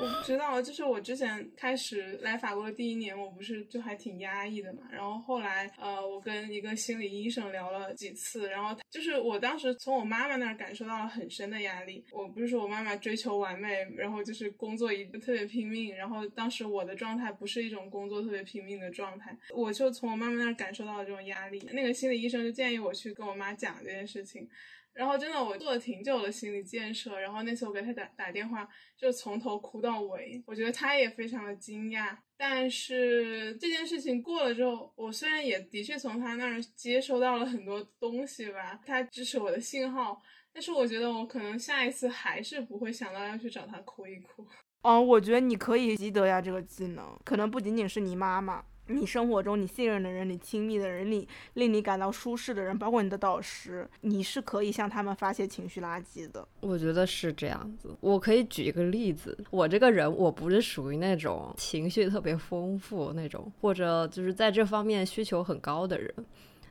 [0.02, 4.84] 我不知道，就是我之前开始来法国的第一年，我不是就还挺压抑的嘛。
[4.90, 12.06] 然后后来，呃，我跟一个心理医生聊了几次，然后就是我当时从我妈妈那儿感受到了很深的压力。
[12.12, 21.60] 我不是说我妈妈追求完美，然后就是工作一特别拼命，然后当时我的状态不是一种工作特别拼命的状态，我就从我妈妈那儿感受到了这种压力。
[21.72, 24.48] 那个心理医生就建议我去跟我妈讲这件事情。
[24.92, 27.18] 然后真的，我做了挺久的心理建设。
[27.18, 28.68] 然后那次我给他打打电话，
[28.98, 30.44] 就从头哭到尾。
[30.46, 32.18] 我觉得他也非常的惊讶。
[32.36, 40.22] 但是这件事情过了之后，我虽然也的确从他那儿接收到了很多东西吧，他支持我的信号，
[40.52, 44.46] 但是我觉得我可能下一次还是不会想到要去找他哭一哭。
[44.82, 48.64] 哦，我觉得你可以习得呀这个技能，可能不仅仅是你妈妈。
[48.92, 56.48] 你生活中你信任的人，你亲密的人，你令你感到舒适的人，包括你的导师，你是可以向他们发泄情绪垃圾的。
[56.62, 57.96] 我觉得是这样子。
[58.00, 66.12] 我可以举一个例子，我这个人我不是属于那种情绪特别丰富那种，或者就是在这方面需求很高的人。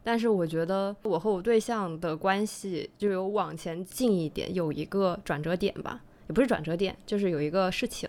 [0.03, 8.09] 但是我觉得我和我对象的关系就有往前进一点，有一个转折点吧，也不是转折点，就是有一个事情，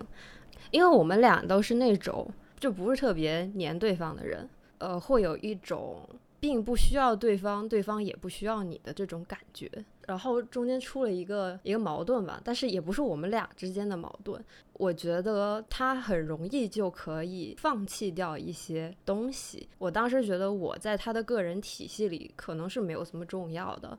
[0.72, 2.32] 因为我们俩都是那种。
[2.60, 6.06] 就不是特别黏对方的人，呃，会有一种
[6.42, 9.72] 并不需要对方，对方也不需要你的这种感觉。
[10.08, 14.44] 然后中间出了一个一个矛盾吧，但是也不是我们俩之间的矛盾。
[14.74, 19.70] 我觉得他很容易就可以放弃掉一些东西。
[19.78, 23.98] 我当时觉得我在他的个人体系里可能是没有什么重要的。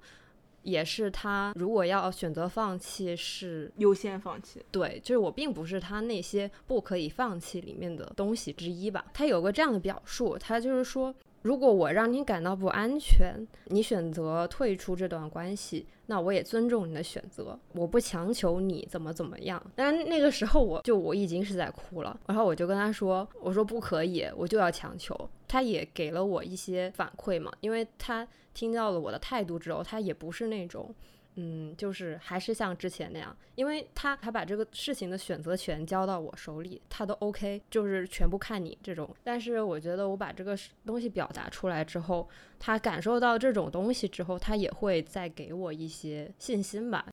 [0.62, 4.62] 也是他，如果要选择放弃，是优先放弃。
[4.70, 9.06] 对，就是我并不是他那些不可以放弃里面的东西之一吧。
[9.14, 13.34] 他有个这样的表述，他就是说，如果我让你感到不安全，
[13.66, 19.62] 你选择退出这段关系，那我也尊重你的选择，我不强求你怎么怎么样。
[19.74, 25.18] 但那个时候，我就我已经是在哭了，然后我就跟他说，我说不可以，我就要强求。
[25.48, 28.28] 他也给了我一些反馈嘛，因为他。
[28.60, 30.94] 听到了我的态度之后，他也不是那种，
[31.36, 39.16] 嗯，就是还是像之前那样，因为他他把这个事情的选择权交到我手里，他都 OK，就是全部看你这种。
[39.24, 40.54] 但是我觉得我把这个
[40.84, 42.28] 东西表达出来之后，
[42.58, 47.06] 他感受到这种东西之后，他也会再给我一些信心吧。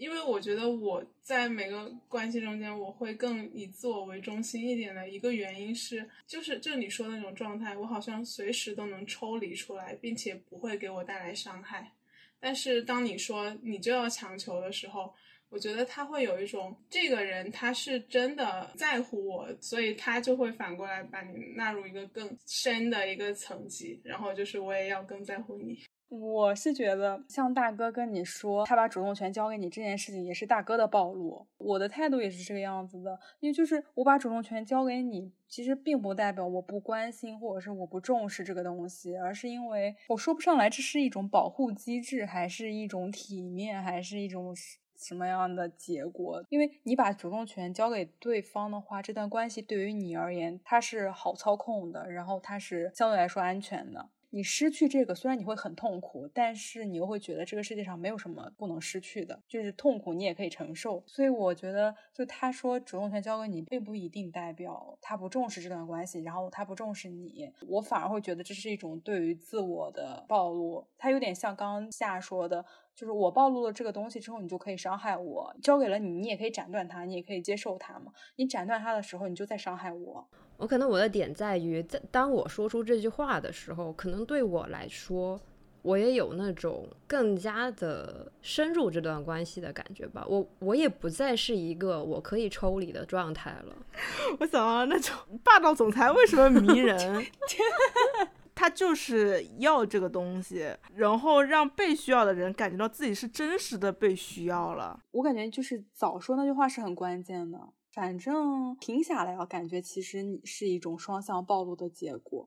[0.00, 11.92] 因为我觉得我在每个关系中间，我会更以自我为中心一点的一个原因是，就是就你说的那种状态，我好像随时都能抽离出来，并且不会给我带来伤害。
[12.40, 15.12] 但是当你说你就要强求的时候，
[15.50, 25.78] 我觉得他会有一种这个人他是真的在乎我，所以他就会反过来把你纳入一个更深的一个层级，然后就是我也要更在乎你。
[26.10, 31.46] 我是觉得，像大哥跟你说他把主动权交给你这件事情，也是大哥的暴露。
[31.56, 44.52] 我的态度也是这个样子的，因为就是我把主动权交给你，其实并不代表我不关心或者是我不重视这个东西，而是因为我说不上来这是一种保护机制，还是一种体面，还是一种
[44.96, 46.44] 什么样的结果。
[46.48, 54.08] 因为你把主动权交给对方的话，这段关系对于你而言它是好操控的，然后它是相对来说安全的。
[54.30, 61.02] 你失去这个，虽然你会很痛苦，但是你又会觉得这个世界上没有什么不能失去的，就是痛苦你也可以承受。
[61.06, 67.52] 所以我觉得，就他说主动权交给你，并不一定代表他不重视这段关系，然后他不重视你。
[67.68, 70.86] 我反而会觉得这是一种对于自我的暴露。
[70.96, 72.64] 他有点像刚刚夏说的。
[73.00, 75.56] 就是我暴露了这个东西之后，你就可以伤害我。
[75.62, 78.12] 交给了你，你也可以斩断它，你也可以接受它嘛。
[78.36, 80.28] 你斩断它的时候，你就在伤害我。
[80.58, 85.40] 我可能我的点在于，在当我说出这句话的时候，可能对我来说，
[85.80, 90.26] 我也有那种更加的深入这段关系的感觉吧。
[90.28, 93.74] 我我也不再是一个我可以抽离的状态了。
[94.40, 96.98] 我想到那种霸道总裁为什么迷人？
[98.60, 105.00] 他就是要这个东西，然后让被需要的人感觉到自己是真实的被需要了。
[105.12, 107.58] 我感觉就是早说那句话是很关键的。
[107.94, 112.46] 反正停下来啊，感觉其实你是一种双向暴露的结果。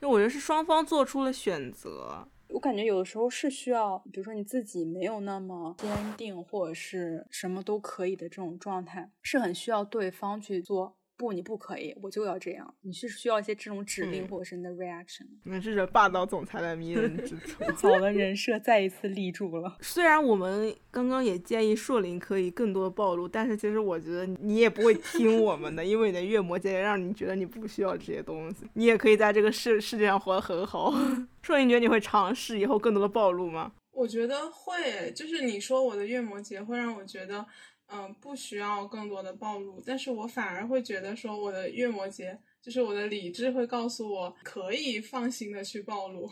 [0.00, 2.26] 就我觉得是双方做出了选择。
[2.48, 10.96] 我感觉有的时候是需要，比如说你自己没有那么坚定，或者是什么都可以的这种状态，是很需要对方去做。
[11.16, 12.74] 不，你不可以，我就要这样。
[12.82, 15.26] 你是需要一些这种指令，或者是你的 reaction。
[15.44, 17.64] 那这是霸道总裁的迷人之处。
[17.76, 19.76] 好的人设再一次立住了。
[19.80, 30.92] 虽然我们刚刚也建议硕林可以更多的暴露，但是其实我觉得你也不会听我们的，因为你的月魔姐姐让你觉得你不需要这些东西，你也可以在这个世世界上活得很好。
[31.42, 33.72] 硕林觉得你会尝试以后更多的暴露吗？
[33.92, 37.46] 我觉得会，就是你说我的月魔节会让我觉得。
[37.88, 46.28] 嗯，不需要更多的暴露，但是我反而会觉得说，我的月摩羯就是我的理智会告诉我，可以放心的去暴露。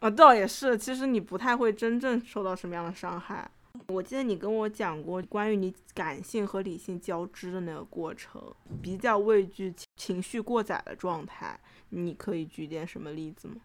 [0.00, 3.48] 啊， 倒也是，其实你不太会真正受到什么样的伤害。
[3.88, 8.42] 我记得你跟我讲过关于你感性和理性交织的那个过程，
[8.82, 11.58] 比较畏惧情绪过载的状态，
[11.90, 13.56] 你可以举点什么例子吗？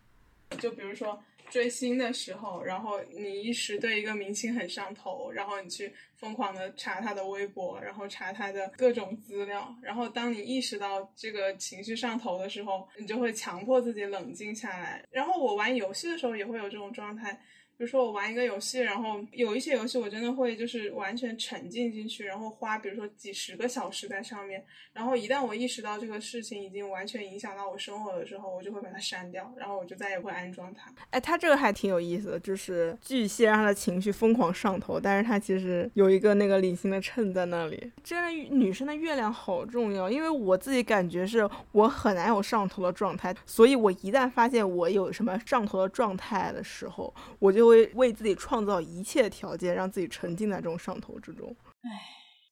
[0.60, 1.22] 就比如说。
[1.52, 15.06] 追星的时候，然后你一时对一个明星很上头，然后你去疯狂的查他的微博，然后查他的各种资料，然后当你意识到这个情绪上头的时候，你就会强迫自己冷静下来。
[15.12, 17.40] 然后我玩游戏的时候也会有这种状态。
[17.82, 24.64] 比如说我玩一个游戏，然后有一些游戏我真的会就是完全沉浸进去，然后花比如说几十个小时在上面，
[24.94, 30.94] 然后一旦我意识到这个事情已经完全影响到我生活的时候，我就会把它删掉，然后我就再也不会安装它。
[31.10, 37.92] 哎，他这个还挺有意思的，就是巨蟹让他的情绪疯狂上头，但是他其实有一个那个理性的秤在那里。
[38.04, 47.71] 真的女生的月亮好重要，因为我自己感觉是我很难有上头的状态，所以我一旦发现我有什么上头的状态的时候，我就。
[47.72, 51.56] 会为自己创造一切条件，让自己沉浸在这种上头之中。
[51.82, 51.90] 唉，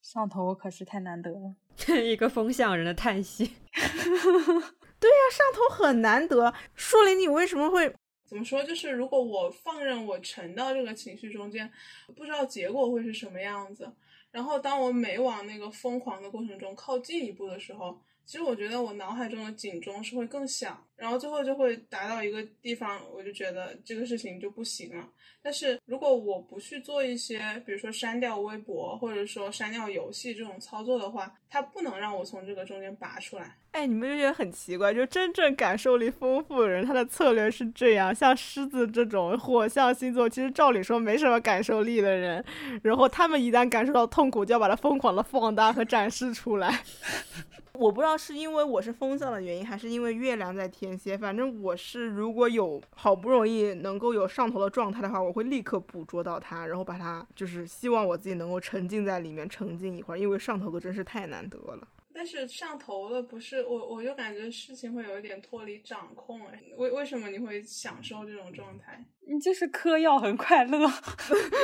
[0.02, 1.56] 上头可是太难得了。
[2.02, 3.46] 一个风向人的叹息。
[3.74, 6.54] 对呀，上头很难得。
[6.74, 7.94] 树林，你为什么会
[8.26, 8.64] 怎么说？
[8.64, 11.72] 就是如果我放任我沉到这个情绪中间，
[12.16, 13.92] 不知道结果会是什么样子。
[14.32, 18.00] 然后当我每往那个疯狂的过程中靠近一步的时候。
[18.30, 25.04] 其实我觉得我脑海中的警钟是会更响，然后最后就会达到一个地方，我就觉得这个事情就不行了。
[25.42, 33.58] 但是如果我不去做一些，比如说删掉微博或者说删掉游戏这种操作的话，它不能让我从这个中间拔出来。
[33.72, 38.14] 哎，你们就觉得很奇怪，就真正感受力丰富的人，他的策略是这样。
[38.14, 42.46] 像狮子这种火象星座，其实照理说没什么感受力的人，
[42.84, 46.80] 然后他们一旦感受到痛苦，就要把它疯狂的放大和展示出来。
[47.80, 51.18] 我不知道是因为我是风象的原因，还是因为月亮在天蝎。
[51.18, 60.18] 反正我是，如果有好不容易能够有上头的状态的话，我会立刻捕捉到它，然后把它，就是希望我自己能够沉浸在里面，沉浸一会儿。
[60.18, 61.88] 因为上头的真是太难得了。
[62.14, 66.46] 但是上头了不是我，我就感觉事情会有一点脱离掌控。
[66.48, 69.02] 哎，为为什么你会享受这种状态？
[69.26, 70.92] 你就是嗑药很快乐。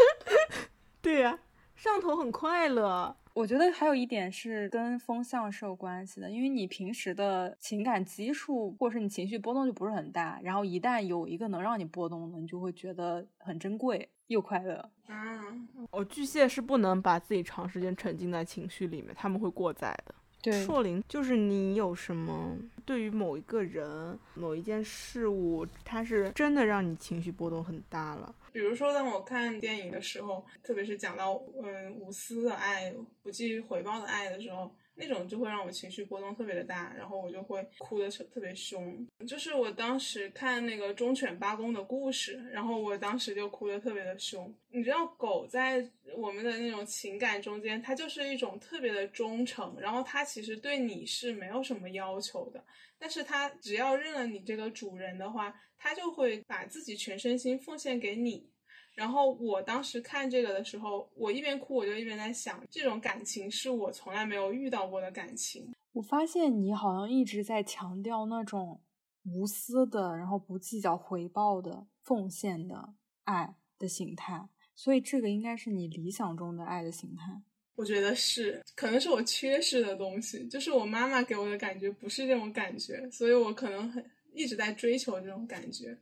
[1.01, 1.37] 对呀，
[1.75, 3.17] 上头很快乐。
[3.35, 14.89] 我觉得还有一点是跟风向是有关系的，因为你平时的情感基数或者是你情绪波动就不是很大，然后一旦有一个能让你波动的，你就会觉得很珍贵又快乐。
[15.09, 20.15] 嗯，哦，巨蟹是不能把自己长时间沉浸在情绪里面，他们会过载的。
[20.51, 28.33] 硕林，就是你有什么对于某一个人、某一件事物，它是真的让你情绪波动很大了。
[28.51, 39.05] 比如说，当我看电影的时候，特别是讲到嗯无私的爱、不计回报的爱的时候，那种就会让我情绪波动特别的大，然后我就会哭的特特别凶。
[39.27, 44.53] 就是我当时看那个忠犬八公的故事，然后我当时就哭的特别的凶。
[44.69, 45.85] 你知道，狗在
[46.15, 52.63] 我们的那种情感中间，它就是一种特别的忠诚，然后它其实对你是没有什么要求的，
[52.97, 58.49] 但是它只要认了你这个主人的话，它就会把自己全身心奉献给你。
[58.95, 65.69] 然后我当时看这个的时候，我一边哭，我就一边在想，这种感情是我从来没有遇到过的感情。
[65.91, 68.79] 我发现你好像一直在强调那种
[69.25, 72.93] 无私的，然后不计较回报的奉献的
[73.25, 77.41] 爱的形态，所以这个应该是你理想中的爱的形态。
[77.75, 85.97] 我觉得是，可能是我缺失的东西，就是我妈妈给我的感觉不是这种感觉，所以我可能很一直在追求这种感觉。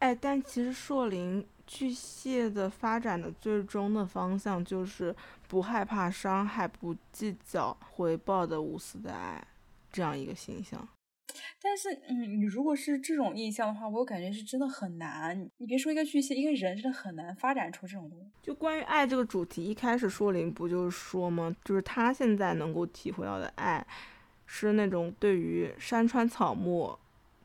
[0.00, 1.42] 哎，但其实硕林。
[1.68, 5.14] 巨蟹的发展的最终的方向就是
[5.46, 9.46] 不害怕伤害、不计较回报的无私的爱，
[9.92, 10.88] 这样一个形象。
[11.60, 15.48] 但是，嗯，你如果是这种印象的话，我感觉是真的很难。
[15.58, 18.30] 你别说一个巨蟹，一个人真的很难发展出这种东西。
[18.42, 21.54] 就关于爱这个主题，一开始说林不就是说吗？
[21.62, 23.86] 就是他现在能够体会到的爱，
[24.46, 26.98] 是那种对于山川草木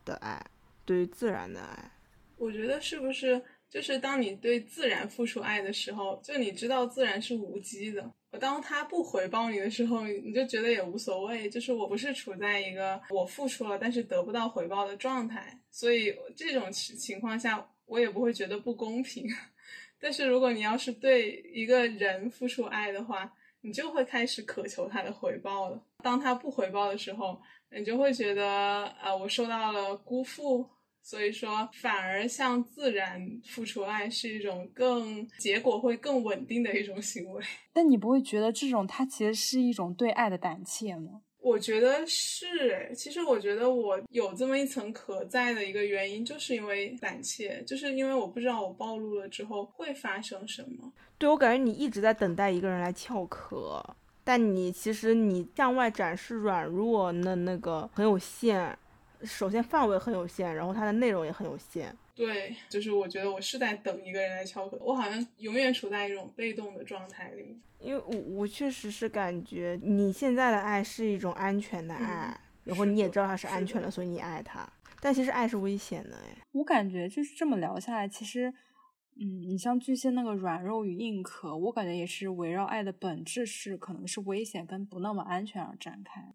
[0.05, 0.41] 的爱，
[0.85, 1.91] 对于自然的爱。
[2.37, 3.41] 我觉得是不是？
[3.73, 8.07] 就是当你对自然付出爱的时候，就你知道自然是无机的。
[8.39, 11.49] 当他不回报你的时候，你就觉得也无所谓。
[11.49, 19.27] 就是我不是处在一个我付出了但是得不到回报的状态，所以这种情情况下我也不会觉得不公平。
[19.99, 25.83] 但是如果你要是对一个人付出爱的话，你就会开始渴求他的回报了。
[26.03, 27.41] 当他不回报的时候，
[27.75, 28.45] 你就会觉得
[29.01, 30.69] 啊，我受到了辜负。
[31.03, 37.43] 所以说，反而向自然付出爱是一种更结果会更稳定的一种行为。
[37.73, 41.21] 但你不会觉得这种它其实是一种对爱的胆怯吗？
[41.39, 42.89] 我觉得是。
[42.95, 50.89] 其实我觉得我有这么一层壳在的一个原因，就是因为胆怯，就是因为我不知道我暴露了之后会发生什么。
[51.17, 53.85] 对我感觉你一直在等待一个人来撬壳，
[54.23, 58.77] 但你其实你向外展示软弱的那个很有限。
[59.25, 61.95] 首先范围很有限，然后它的内容也很有限。
[62.15, 67.59] 对，就是我觉得我是在等一个人来敲门，我好像永远处在一种被动的状态里。
[67.79, 74.67] 因为我我确实是感觉你现在的爱是一种安全的爱，然后你也知道它是安全的，所以你爱它。
[75.01, 76.37] 但其实爱是危险的哎。
[76.51, 78.53] 我感觉就是这么聊下来，其实，
[79.19, 86.33] 嗯，你像巨蟹那个软肉与硬壳，我感觉也是围绕爱的本质是可能是危险跟不那么安全而展开。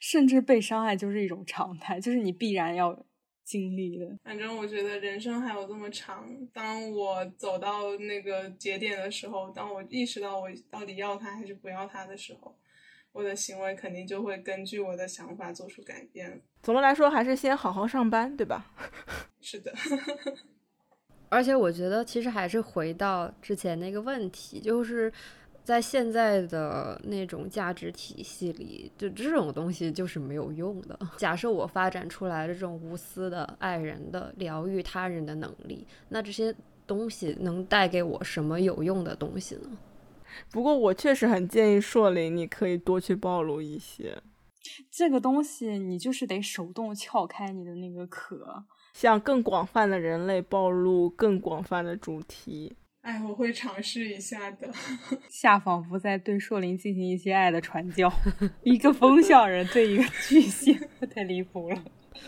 [0.00, 3.04] 甚至被伤害就是一种常态，就是你必然要
[3.44, 4.06] 经历的。
[4.24, 12.56] 反正我觉得人生还有这么长，当我走到那个节点的时候，当我意识到我到底要他还是不要他的时候，
[13.12, 16.42] 我的行为肯定就会根据我的想法做出改变。
[16.62, 18.70] 总的来说，还是先好好上班，对吧？
[19.40, 19.72] 是的。
[21.30, 25.12] 而且我觉得，其实还是回到之前那个问题，就是。
[25.68, 30.98] 在现在的那种价值体系里，就这种东西就是没有用的。
[31.18, 36.54] 假设我发展出来的这种无私的爱人的疗愈他人的能力，那这些
[36.86, 39.76] 东西能带给我什么有用的东西呢？
[40.50, 44.16] 不过我确实很建议硕林，你可以多去暴露一些
[44.90, 48.64] 这个东西，你就是得手动撬开你的那个壳，
[48.94, 52.74] 向更广泛的人类暴露更广泛的主题。
[53.02, 54.68] 哎，我会尝试一下的。
[55.30, 58.12] 夏仿佛在对硕林进行一些爱的传教，
[58.62, 60.78] 一个风象人对一个巨蟹，
[61.14, 61.82] 太离谱了。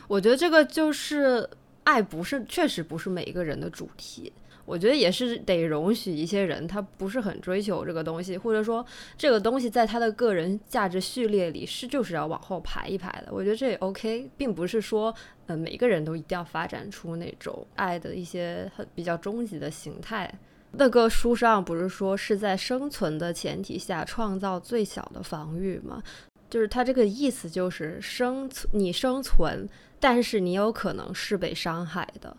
[0.09, 1.49] 我觉得这个就是
[1.85, 4.33] 爱，不是确实不是每一个人的主题。
[4.65, 8.87] 我觉得也是得容许一些人，他不是很追求这个东西，或者说
[9.19, 13.33] 这个东西在他的个人价值序列里是就是要往后排一排的。
[13.33, 15.13] 我觉得这也 OK，并不是说
[15.47, 20.33] 呃每个人都一定要发展出那种爱的一些很比较终极的形态。
[20.73, 26.03] 那个书上不是说是在生存的前提下创造最小的防御吗？
[26.49, 29.69] 就是他这个意思，就是生存你生存，
[29.99, 32.37] 但是你有可能是被伤害的。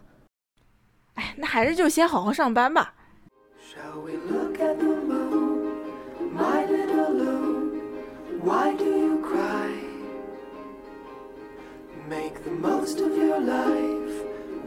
[1.15, 2.95] 哎，那还是就先好好上班吧。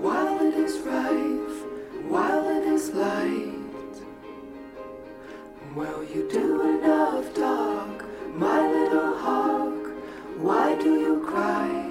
[0.05, 0.77] while it is
[2.95, 3.55] light.
[5.75, 8.05] Will you do enough talk,
[8.35, 9.89] my little hawk?
[10.39, 11.91] Why do you cry?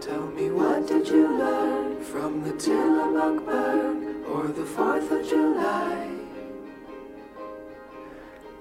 [0.00, 6.08] Tell me what did you learn from the Tillamook bird or the 4th of July?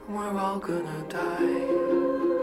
[0.09, 2.36] We're all gonna die.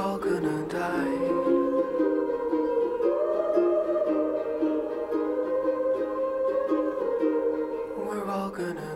[0.00, 1.18] All gonna die.
[7.98, 8.89] We're all gonna.